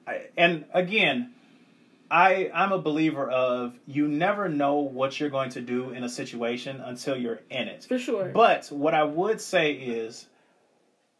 [0.07, 1.35] I, and again,
[2.11, 6.09] I I'm a believer of you never know what you're going to do in a
[6.09, 7.85] situation until you're in it.
[7.85, 8.31] For sure.
[8.33, 10.27] But what I would say is,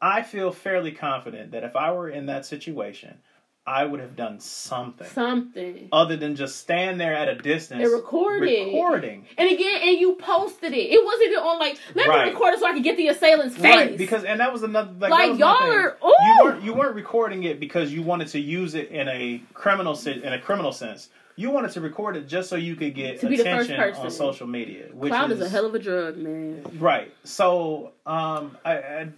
[0.01, 3.19] I feel fairly confident that if I were in that situation,
[3.67, 5.89] I would have done something something.
[5.91, 8.67] other than just stand there at a distance And record it.
[8.67, 9.25] recording.
[9.39, 10.77] And again, and you posted it.
[10.91, 12.27] It wasn't even on like let Right.
[12.27, 13.75] me record it so I can get the assailant's face.
[13.75, 17.45] Right, because and that was another like, Like, y'all are- you weren't you weren't recording
[17.45, 21.09] it because you wanted to use it in a criminal in a criminal sense.
[21.37, 23.77] You wanted to record it just so you could get To be the first attention
[23.93, 24.05] person.
[24.05, 26.65] on social media, which cloud is, is a hell of a drug, man.
[26.79, 27.13] right.
[27.25, 29.09] So, um, I, I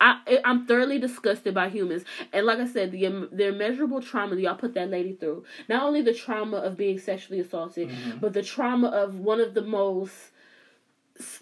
[0.00, 4.40] I I'm thoroughly disgusted by humans, and like I said, the the immeasurable trauma that
[4.42, 5.44] y'all put that lady through.
[5.68, 8.18] Not only the trauma of being sexually assaulted, Mm-hmm.
[8.18, 10.12] but the trauma of one of the most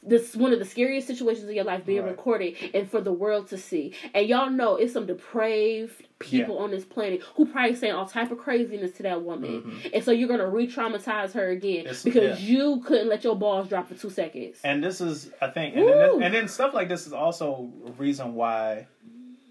[0.03, 2.11] this one of the scariest situations in your life being Right.
[2.11, 3.95] recorded and for the world to see.
[4.15, 8.31] And y'all know it's some depraved people on this planet who probably saying all type
[8.31, 9.81] of craziness to that woman.
[9.95, 12.47] And so you're gonna re-traumatize her again It's- because yeah.
[12.57, 14.61] you couldn't let your balls drop for two seconds.
[14.65, 17.91] And this is, I think, and then, and then stuff like this is also a
[17.93, 18.87] reason why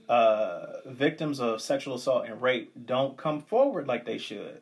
[0.10, 4.62] uh, victims of sexual assault and rape don't come forward like they should.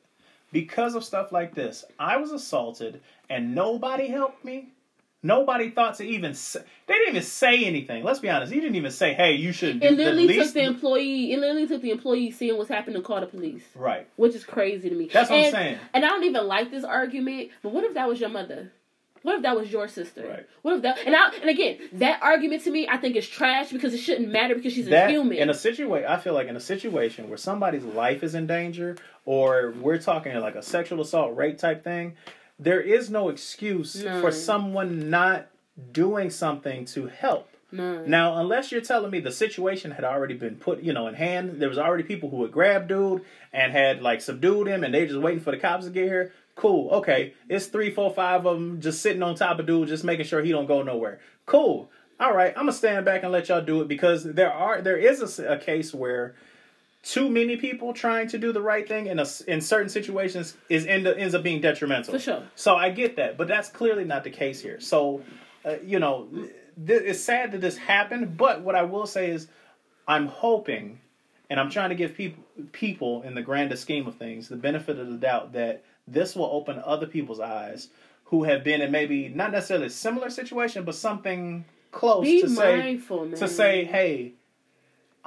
[0.51, 4.69] Because of stuff like this, I was assaulted and nobody helped me.
[5.23, 8.03] Nobody thought to even say, they didn't even say anything.
[8.03, 8.53] Let's be honest.
[8.53, 11.33] He didn't even say, "Hey, you should It the literally least." took the employee.
[11.33, 14.07] It literally took the employee seeing what's happening to call the police, right.
[14.15, 15.09] which is crazy to me.
[15.11, 15.77] That's what I'm and, saying.
[15.93, 17.49] And I don't even like this argument.
[17.63, 18.71] But what if that was your mother?
[19.23, 20.25] What if that was your sister?
[20.25, 20.47] Right.
[20.61, 20.99] What if that?
[21.05, 24.29] And I, and again, that argument to me, I think is trash because it shouldn't
[24.29, 25.37] matter because she's a human.
[25.37, 28.95] in a situation i feel like in a situation where somebody's life is in danger
[29.25, 32.15] or we're talking like a sexual assault rape type thing
[32.59, 34.21] there is no excuse None.
[34.21, 35.47] for someone not
[35.91, 38.03] doing something to help no.
[38.05, 41.61] now unless you're telling me the situation had already been put you know in hand
[41.61, 45.05] there was already people who had grabbed dude and had like subdued him and they
[45.05, 48.55] just waiting for the cops to get here cool okay it's three four five of
[48.55, 51.91] them just sitting on top of dude just making sure he don't go nowhere cool
[52.19, 54.97] all right i'm gonna stand back and let y'all do it because there are there
[54.97, 56.33] is a case where
[57.03, 60.85] too many people trying to do the right thing in a in certain situations is
[60.85, 62.43] end up, ends up being detrimental For sure.
[62.55, 65.21] so i get that but that's clearly not the case here so
[65.65, 69.47] uh, you know th- it's sad that this happened but what i will say is
[70.07, 70.99] i'm hoping
[71.49, 74.97] and i'm trying to give people people in the grandest scheme of things the benefit
[74.99, 77.89] of the doubt that this will open other people's eyes
[78.25, 82.49] who have been in maybe not necessarily a similar situation but something close Be to
[82.49, 83.39] say mindful, man.
[83.39, 84.33] to say, hey,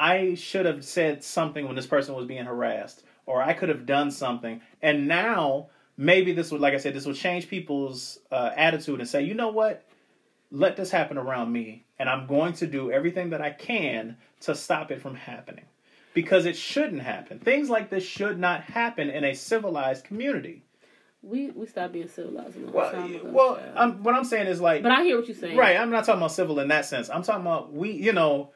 [0.00, 3.84] I should have said something when this person was being harassed, or I could have
[3.86, 8.50] done something, and now maybe this would, like I said, this would change people's uh,
[8.56, 9.84] attitude and say, you know what,
[10.50, 14.54] let this happen around me, and I'm going to do everything that I can to
[14.54, 15.66] stop it from happening,
[16.14, 17.38] because it shouldn't happen.
[17.38, 20.62] Things like this should not happen in a civilized community.
[21.22, 23.28] we we stopped being civilized a long Well, time ago.
[23.30, 23.72] well, child.
[23.76, 25.56] um, what I'm saying is like, but I hear what you're saying.
[25.58, 27.10] Right, I'm not talking about civil in that sense.
[27.10, 28.50] I'm talking about we, you know,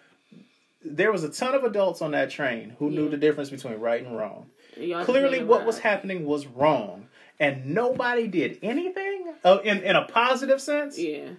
[0.84, 4.04] there was a ton of adults on that train who knew the difference between right
[4.04, 4.50] and wrong.
[4.76, 7.06] Y'all Clearly, what was happening was wrong,
[7.40, 10.98] and nobody did anything uh, in in a positive sense.
[10.98, 11.30] Yeah,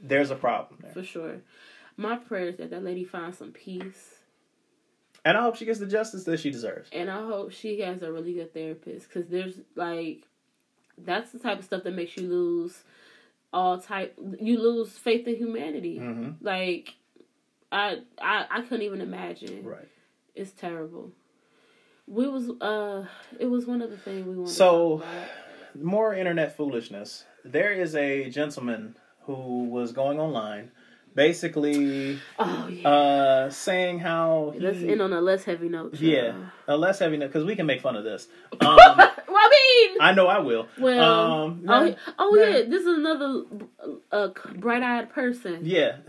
[0.00, 1.36] There's a problem there, for sure.
[1.96, 4.14] My prayer is that that lady finds some peace,
[5.24, 6.88] and I hope she gets the justice that she deserves.
[6.92, 10.22] and I hope she has a really good therapist because there's like,
[10.98, 12.82] that's the type of stuff that makes you lose
[13.52, 14.16] all type.
[14.40, 15.98] You lose faith in humanity.
[15.98, 16.94] hmm Like,
[17.72, 19.64] I I I couldn't even imagine.
[19.64, 19.88] Right.
[20.34, 21.12] It's terrible.
[22.06, 23.06] We was uh,
[23.38, 24.52] it was one of the things we wanted.
[24.52, 25.02] So-.
[25.80, 27.24] More internet foolishness.
[27.44, 30.70] There is a gentleman who was going online,
[31.16, 32.88] basically oh yeah.
[32.88, 35.94] uh, saying how he, Let's end on a less heavy note.
[35.94, 36.34] yeah,
[36.68, 38.28] a less heavy note because we can make fun of this.
[38.60, 40.68] Um, well, I mean, I know I will.
[40.78, 43.42] well, um, oh, oh yeah, this is another
[44.12, 45.60] uh, bright-eyed person.
[45.64, 45.96] Yeah.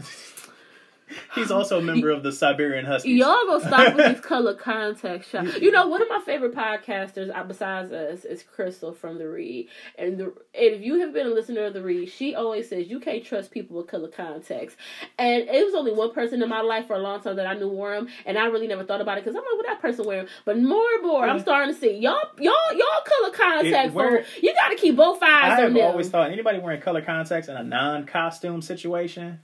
[1.36, 3.18] He's also a member of the Siberian Huskies.
[3.20, 5.60] Y'all gonna stop with these color contact shots.
[5.60, 9.68] You know, one of my favorite podcasters uh, besides us is Crissle from The Read.
[9.97, 12.88] And, the, and if you have been a listener of The Read, she always says
[12.88, 14.76] you can't trust people with color contacts.
[15.20, 17.53] And it was only one person in my life for a long time that I
[17.53, 19.82] knew wore them, and I really never thought about it because I'm like, what that
[19.82, 20.28] person wearing?
[20.45, 23.88] But more and more, I'm starting to see y'all, y'all, y'all color contact.
[23.88, 27.01] It- where- you got to keep both eyes I have always thought anybody wearing color
[27.01, 29.39] contacts in a non-costume situation,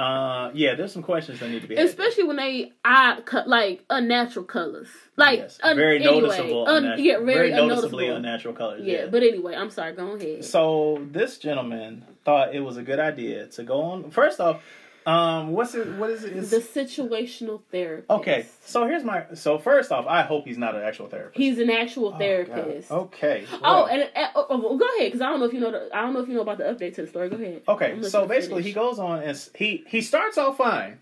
[0.00, 1.76] uh, yeah, there's some questions that need to be.
[1.76, 1.84] had.
[1.86, 6.76] Especially when they odd, co- like unnatural colors, like Yes, un- very anyway, noticeable, un-
[6.84, 8.82] unnatural- yeah, very, noticeably unnatural colors.
[8.84, 9.92] Yeah, Yeah, but anyway, I'm sorry.
[9.92, 10.44] Go ahead.
[10.44, 14.10] so this gentleman thought it was a good idea to go on.
[14.10, 14.62] First off,
[15.10, 15.86] um, what's it?
[15.96, 16.36] What is it?
[16.36, 18.10] It's- the situational therapist.
[18.10, 19.24] okay, so here's my.
[19.34, 21.36] So first off, I hope he's not an actual therapist.
[21.38, 22.90] he's an actual Oh, therapist.
[22.90, 23.44] Okay.
[23.62, 25.70] Oh, and, and oh, oh, go ahead, because I don't know if you know.
[25.70, 27.28] The, I don't know if you know about the update to the story.
[27.28, 27.62] Go ahead.
[27.68, 30.98] Okay, so basically he goes on and he he starts off fine.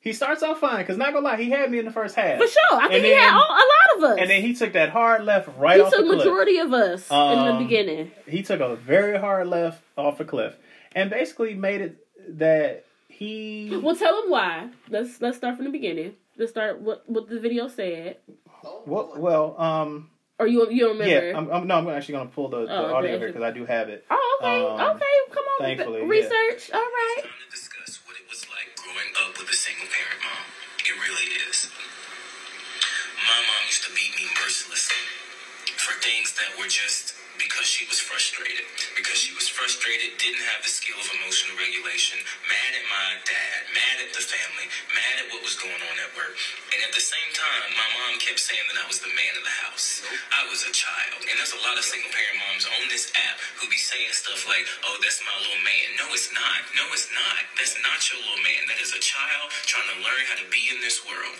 [0.00, 2.38] He starts off fine because not gonna lie, he had me in the first half,
[2.40, 2.78] for sure.
[2.80, 4.18] I think And he had all, a lot of us.
[4.20, 6.18] and then he took that hard left right he off took the cliff.
[6.18, 8.12] majority of us in the Um, beginning.
[8.26, 10.54] He took a very hard left off a cliff,
[10.94, 11.96] and basically made it
[12.38, 12.84] that
[13.18, 13.76] he.
[13.82, 14.70] Well, tell him why.
[14.88, 16.14] Let's let's start from the beginning.
[16.36, 18.18] Let's start what what the video said.
[18.86, 21.28] Well, well, um, Or you you don't remember?
[21.30, 23.18] yeah, I'm, I'm no, I'm actually gonna pull the, the Oh, audio okay.
[23.18, 24.04] here because I do have it.
[24.10, 25.14] oh, okay, um, okay.
[25.30, 26.08] Come on, thankfully, yeah.
[26.08, 26.70] research.
[26.72, 27.22] All right.
[27.26, 30.42] time to discuss what it was like growing up with a single parent mom.
[30.86, 31.70] It really is.
[33.26, 35.02] My mom used to beat me mercilessly
[35.76, 38.66] for things that were just because she was frustrated.
[38.98, 42.18] Because she was frustrated didn't have the skill of emotional regulation,
[42.50, 46.10] mad at my dad, mad at the family, mad at what was going on at
[46.18, 46.34] work.
[46.74, 49.44] And at the same time, my mom kept saying that I was the man of
[49.46, 50.02] the house.
[50.34, 51.22] I was a child.
[51.24, 54.44] And there's a lot of single parent moms on this app who be saying stuff
[54.50, 55.86] like, oh, that's my little man.
[55.96, 56.60] No, it's not.
[56.74, 57.42] No, it's not.
[57.56, 58.66] That's not your little man.
[58.68, 61.36] That is a child trying to learn how to be in this world.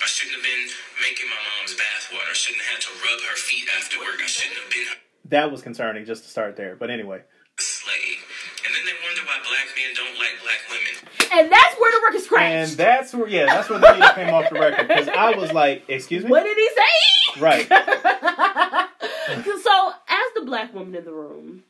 [0.00, 0.64] I shouldn't have been
[1.00, 2.28] making my mom's bathwater.
[2.28, 4.20] I shouldn't have had to rub her feet after work.
[4.20, 6.76] I shouldn't have been her That was concerning just to start there.
[6.76, 7.20] But anyway.
[7.20, 10.94] And then they wonder why black men don't like black women.
[11.32, 14.50] And that's where the record and that's where yeah, that's where the needle came off
[14.50, 17.40] the record because I was like, excuse me, what did he say?
[17.40, 17.68] right?
[19.62, 21.64] so as the black woman in the room,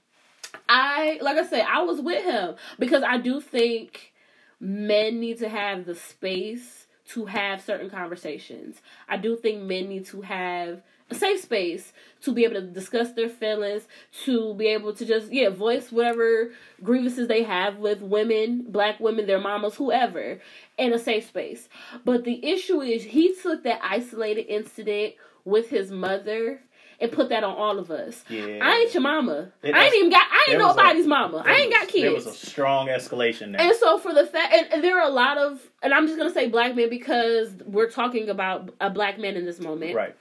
[0.69, 4.13] I like I said, I was with him because I do think
[4.59, 6.80] men need to have the space
[7.15, 8.81] to have certain conversations.
[9.09, 11.93] I do think men need to have a safe space
[12.23, 13.89] to be able to discuss their feelings,
[14.25, 16.51] to be able to just yeah, voice whatever
[16.83, 20.41] grievances they have with women, black women, their mamas, whoever,
[20.79, 21.69] in a safe space.
[22.05, 26.61] But the issue is he took that isolated incident with his mother
[27.01, 28.23] and put that on all of us.
[28.29, 28.59] Yeah.
[28.63, 29.51] I ain't your mama.
[29.63, 30.27] It- I ain't even got.
[30.31, 31.43] I ain't was a- nobody's mama.
[31.47, 32.03] I ain't got kids.
[32.03, 33.61] There was a strong escalation there.
[33.61, 36.19] And so for the fact, and, and there are a lot of, and I'm just
[36.19, 39.95] gonna say black men because we're talking about a black man in this moment.
[39.95, 40.15] right.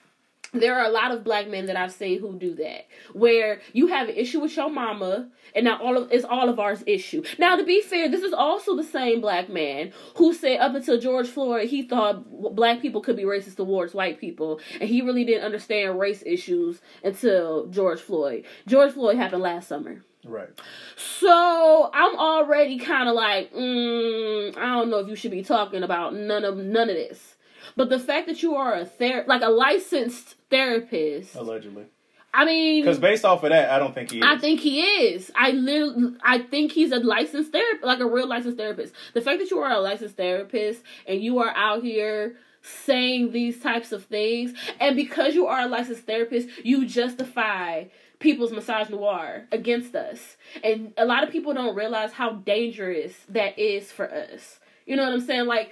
[0.52, 3.88] There are a lot of black men that I've seen who do that, where you
[3.88, 7.24] have an issue with your mama, and now all of it's all of ours issue.
[7.38, 11.00] Now, to be fair, this is also the same black man who said up until
[11.00, 15.24] George Floyd, he thought black people could be racist towards white people, and he really
[15.24, 18.44] didn't understand race issues until George Floyd.
[18.66, 20.04] George Floyd happened last summer.
[20.26, 20.50] Right.
[20.98, 25.84] So I'm already kind of like, mm, I don't know if you should be talking
[25.84, 27.36] about none of none of this.
[27.76, 31.86] But the fact that you are a ther- like a licensed therapist, Allegedly.
[32.34, 34.24] I mean, Because based off of that, I don't think he is.
[34.26, 35.32] I think he is.
[35.36, 38.94] I literally, I think he's a licensed therapist, like a real licensed therapist.
[39.14, 43.60] The fact that you are a licensed therapist and you are out here saying these
[43.60, 47.86] types of things, and because you are a licensed therapist, you justify
[48.20, 50.38] people's misogynoir against us.
[50.64, 54.60] And a lot of people don't realize how dangerous that is for us.
[54.86, 55.46] You know what I'm saying?
[55.46, 55.72] Like,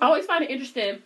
[0.00, 0.98] I always find it interesting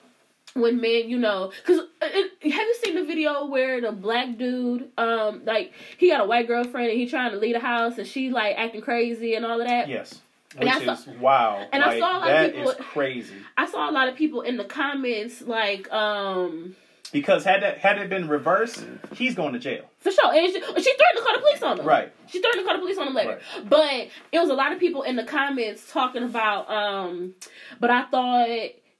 [0.54, 5.42] when men, you know, because have you seen the video where the black dude, um,
[5.44, 8.30] like he got a white girlfriend and he trying to leave the house and she
[8.30, 9.88] like acting crazy and all of that.
[9.88, 10.20] Yes.
[10.56, 11.66] And Which I saw- is wow.
[11.72, 13.34] and I like, saw a lot of people- is crazy.
[13.56, 16.74] I saw a lot of people in the comments like, um,
[17.12, 18.84] Because had that had it been reversed,
[19.14, 19.84] he's going to jail.
[20.00, 20.82] for sure, and she, she threatened
[21.16, 21.86] to call the police on him.
[21.86, 22.12] Right.
[22.26, 23.38] She threatened to call the police on him later.
[23.68, 27.34] But it was a lot of people in the comments talking about, um,
[27.78, 28.48] but I thought.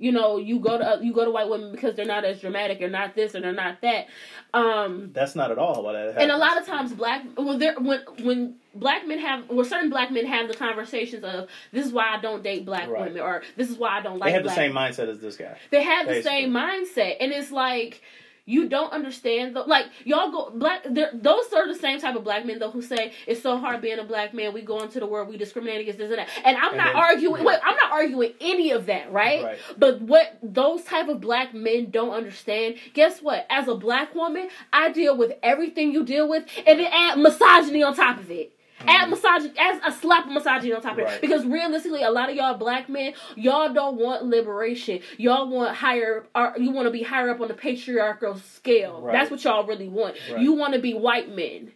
[0.01, 2.81] You know, you go to you go to white women because they're not as dramatic,
[2.81, 4.07] or not this, or they're not that.
[4.55, 7.75] Um, That's not at all what that and a lot of times black when there
[7.79, 11.93] when when black men have well certain black men have the conversations of this is
[11.93, 13.03] why I don't date black Right.
[13.03, 14.33] women or this is why I don't like black.
[14.33, 15.57] they have the same mindset as this guy.
[15.71, 18.03] they have the same mindset and it's like
[18.51, 22.45] you don't understand though like y'all go black those are the same type of black
[22.45, 24.53] men though who say it's so hard being a black man.
[24.53, 26.29] We go into the world we discriminate against this and that.
[26.45, 29.45] And i'm And not then- arguing wait i'm not arguing any of that right?
[29.45, 29.59] Right.
[29.79, 33.47] but what those type of black men don't understand guess what?
[33.51, 37.83] As a black woman i deal with everything you deal with and then add misogyny
[37.83, 38.53] on top of it
[38.87, 41.07] Add misogyny, as a slap of misogyny on top of it.
[41.07, 41.21] Mm-hmm.
[41.21, 45.01] Because realistically, a lot of y'all black men, y'all don't want liberation.
[45.19, 49.01] Y'all want higher, or you want to be higher up on the patriarchal scale.
[49.03, 49.13] Right.
[49.13, 50.17] That's what y'all really want.
[50.33, 50.41] Right.
[50.41, 51.73] You want to be white men,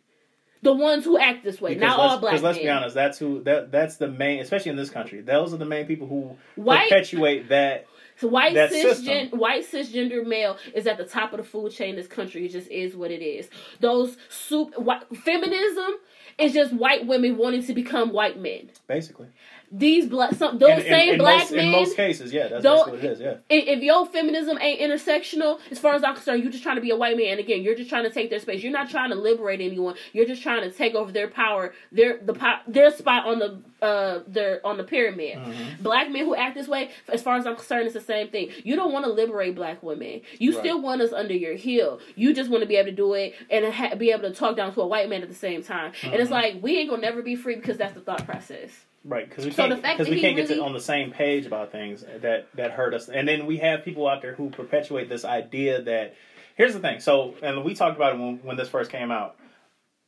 [0.63, 3.19] the ones who act this way, Because not all black because let's be honest, that's
[3.19, 5.21] who that that's the main, especially in this country.
[5.21, 7.87] Those are the main people who White- perpetuate that.
[8.17, 11.73] So white that cisgen white white cisgender male is at the top of the food
[11.73, 12.47] chain in this country.
[12.47, 13.49] It just is what it is.
[13.81, 15.97] Those soup white, feminism
[16.39, 18.71] is just white women wanting to become white men.
[18.87, 19.29] Basically,
[19.77, 21.65] These black some those in, in- same in black most, men.
[21.67, 23.21] in most cases, yeah, that's basically what it is.
[23.21, 26.81] Yeah, if your feminism ain't intersectional, as far as I'm concerned, you're just trying to
[26.83, 27.27] be a white man.
[27.33, 28.63] And again, you're just trying to take their space.
[28.63, 29.97] You're not trying to liberate anyone.
[30.13, 33.63] You're just trying to take over their power, their the po- their spot on the
[33.85, 35.39] uh their on the pyramid.
[35.39, 35.83] Mm-hmm.
[35.83, 38.51] Black men who act this way, as far as I'm concerned, it's the same thing.
[38.63, 40.21] You don't want to liberate black women.
[40.39, 40.61] You Right.
[40.61, 41.99] still want us under your heel.
[42.15, 44.57] You just want to be able to do it and ha- be able to talk
[44.57, 45.87] down to a white man at the same time.
[46.05, 46.21] And Mm-hmm.
[46.23, 48.71] it's like we ain't gonna never be free because that's the thought process.
[49.05, 49.29] Right.
[49.29, 51.11] Because we So the can't fact because we can't get really- to, on the same
[51.11, 54.51] page about things that that hurt us, and then we have people out there who
[54.51, 56.15] perpetuate this idea that
[56.57, 57.01] here's the thing.
[57.01, 59.37] So, and we talked about it when when this first came out.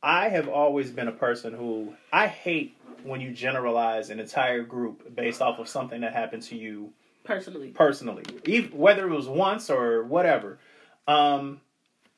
[0.03, 5.15] I have always been a person who I hate when you generalize an entire group
[5.15, 6.93] based off of something that happened to you
[7.23, 10.59] Personally, personally, even, whether it was once or whatever.
[11.09, 11.59] Um,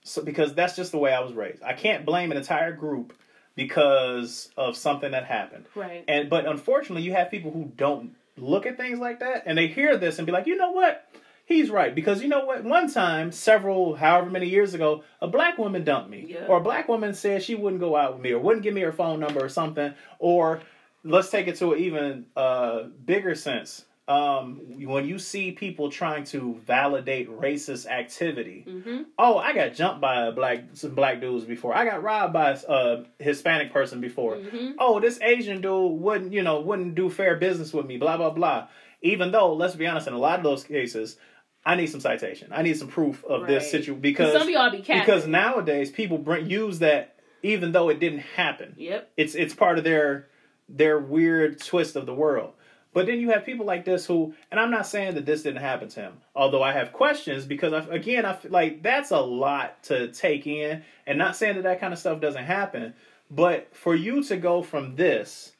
[0.03, 1.63] so because that's just the way I was raised.
[1.63, 3.13] I can't blame an entire group
[3.59, 5.65] because of something that happened.
[5.75, 6.03] Right.
[6.07, 9.67] And but unfortunately, you have people who don't look at things like that, and they
[9.67, 11.05] hear this and be like, you know what?
[11.45, 12.63] He's right because you know what?
[12.63, 16.45] One time, several, however many years ago, a black woman dumped me, Yeah.
[16.47, 18.81] or a black woman said she wouldn't go out with me, or wouldn't give me
[18.81, 19.93] her phone number or something.
[20.19, 20.61] Or
[21.03, 23.83] let's take it to an even uh, bigger sense.
[24.09, 29.01] Um, when you see people trying to validate racist activity, Mm-hmm.
[29.19, 31.75] oh, I got jumped by a black some black dudes before.
[31.75, 34.37] I got robbed by a Hispanic person before.
[34.37, 34.73] Mhm.
[34.79, 37.97] Oh, this Asian dude wouldn't you know wouldn't do fair business with me.
[37.97, 38.67] Blah blah blah.
[39.01, 41.15] Even though, let's be honest, in a lot of those cases,
[41.63, 42.49] I need some citation.
[42.51, 45.01] I need some proof of this situation because some of y'all be capping.
[45.01, 48.73] because nowadays people bring use that even though it didn't happen.
[48.77, 49.11] Yep.
[49.17, 50.27] It's it's part of their
[50.67, 52.53] their weird twist of the world.
[52.91, 55.61] But then you have people like this who, and I'm not saying that this didn't
[55.61, 59.19] happen to him, although I have questions because I, again, I feel like that's a
[59.19, 62.95] lot to take in, and not saying that that kind of stuff doesn't happen,
[63.29, 65.51] but for you to go from this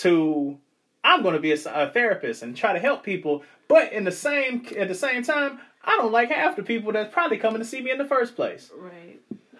[0.00, 0.58] to
[1.02, 4.12] I'm going to be a, a therapist and try to help people, but in the
[4.12, 7.64] same at the same time, I don't like half the people that's probably coming to
[7.64, 8.70] see me in the first place.
[8.76, 9.13] Right.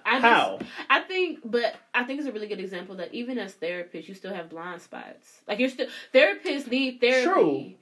[0.05, 0.59] I How?
[0.59, 4.07] Just, I think, but I think it's a really good example that even as therapists,
[4.09, 5.40] you still have blind spots.
[5.48, 7.24] Like you're still therapists need therapy.
[7.24, 7.72] True.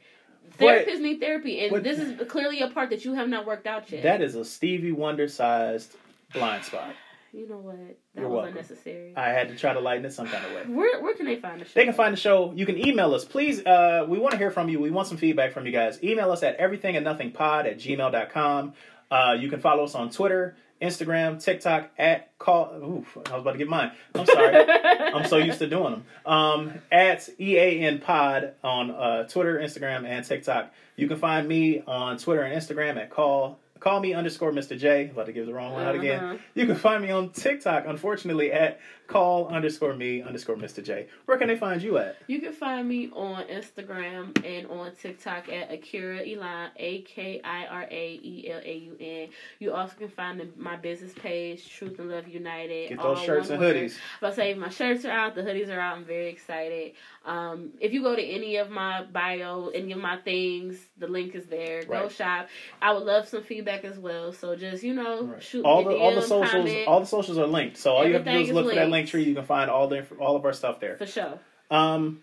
[0.58, 3.66] Therapists need therapy, and but- this is clearly a part that you have not worked
[3.66, 4.02] out yet.
[4.02, 5.94] That is a Stevie Wonder sized
[6.34, 6.94] blind spot.
[7.32, 7.76] you know what?
[8.14, 8.48] That You're was welcome.
[8.58, 9.14] unnecessary.
[9.16, 10.74] I had to try to lighten it some kind of way.
[10.74, 11.70] where where can they find the show?
[11.74, 12.52] They can find the show.
[12.54, 13.24] You can email us.
[13.24, 14.78] Please, uh, we want to hear from you.
[14.80, 16.02] We want some feedback from you guys.
[16.04, 18.74] Email us at everythingandnothingpod at gmail.com.
[19.10, 22.72] Uh, you can follow us on Twitter, Instagram, TikTok at call.
[22.82, 23.92] Oof, I was about to get mine.
[24.14, 24.56] I'm sorry.
[25.14, 26.04] I'm so used to doing them.
[26.26, 30.72] Um, at EAN Pod on uh, Twitter, Instagram, and TikTok.
[30.96, 34.78] You can find me on Twitter and Instagram at call call me underscore Mr.
[34.78, 35.10] J.
[35.10, 35.98] About to give the wrong one out Uh-huh.
[36.04, 36.38] again.
[36.54, 38.78] You can find me on TikTok, unfortunately, at
[39.12, 40.82] call underscore me underscore Mr.
[40.82, 41.06] J.
[41.26, 42.16] Where can they find you at?
[42.26, 47.66] You can find me on Instagram and on TikTok at Akira Elaun, A K I
[47.66, 49.28] R A E L A U N.
[49.58, 52.88] You also can find the, my business page, Truth and Love United.
[52.90, 53.76] Get those shirts and word.
[53.76, 53.96] hoodies.
[54.20, 55.96] But say my shirts are out, the hoodies are out.
[55.98, 56.92] I'm very excited.
[57.24, 61.34] Um, if you go to any of my bio, any of my things, the link
[61.34, 61.82] is there.
[61.84, 62.10] Go Right.
[62.12, 62.48] shop.
[62.80, 64.32] I would love some feedback as well.
[64.32, 65.42] So just you know, Right.
[65.42, 67.76] shoot all me the a all the socials comment, all the socials are linked.
[67.76, 69.01] So all you have to do is is look for that linked.
[69.07, 69.24] Tree.
[69.24, 70.96] You can find all the all of our stuff there.
[70.96, 71.38] for sure.
[71.70, 72.22] Um,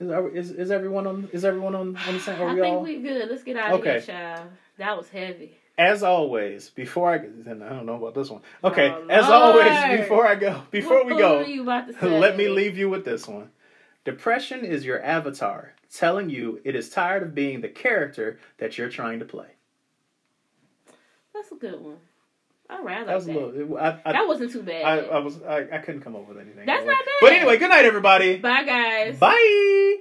[0.00, 0.10] is,
[0.50, 2.40] is, is everyone on is everyone on, on the same?
[2.40, 2.82] Are I we think all?
[2.82, 3.28] we good.
[3.30, 3.92] Let's get out of Okay.
[3.92, 4.48] here, child.
[4.78, 5.56] That was heavy.
[5.76, 8.42] As always, before I then I don't know about this one.
[8.64, 11.92] Okay, Oh, as always, before I go, before What we go, are you about to
[11.92, 12.18] say?
[12.18, 13.50] let me leave you with this one.
[14.04, 18.88] Depression is your avatar telling you it is tired of being the character that you're
[18.88, 19.46] trying to play.
[21.34, 21.98] That's a good one.
[22.70, 23.36] All right, I like That was that.
[23.36, 23.78] a little.
[23.78, 24.84] I, I, that wasn't too bad.
[24.84, 25.42] I, I was.
[25.42, 26.66] I, I couldn't come up with anything.
[26.66, 26.92] That's anyway.
[26.94, 27.14] not bad.
[27.20, 28.36] But anyway, good night, everybody.
[28.38, 29.18] Bye, guys.
[29.18, 29.96] Bye.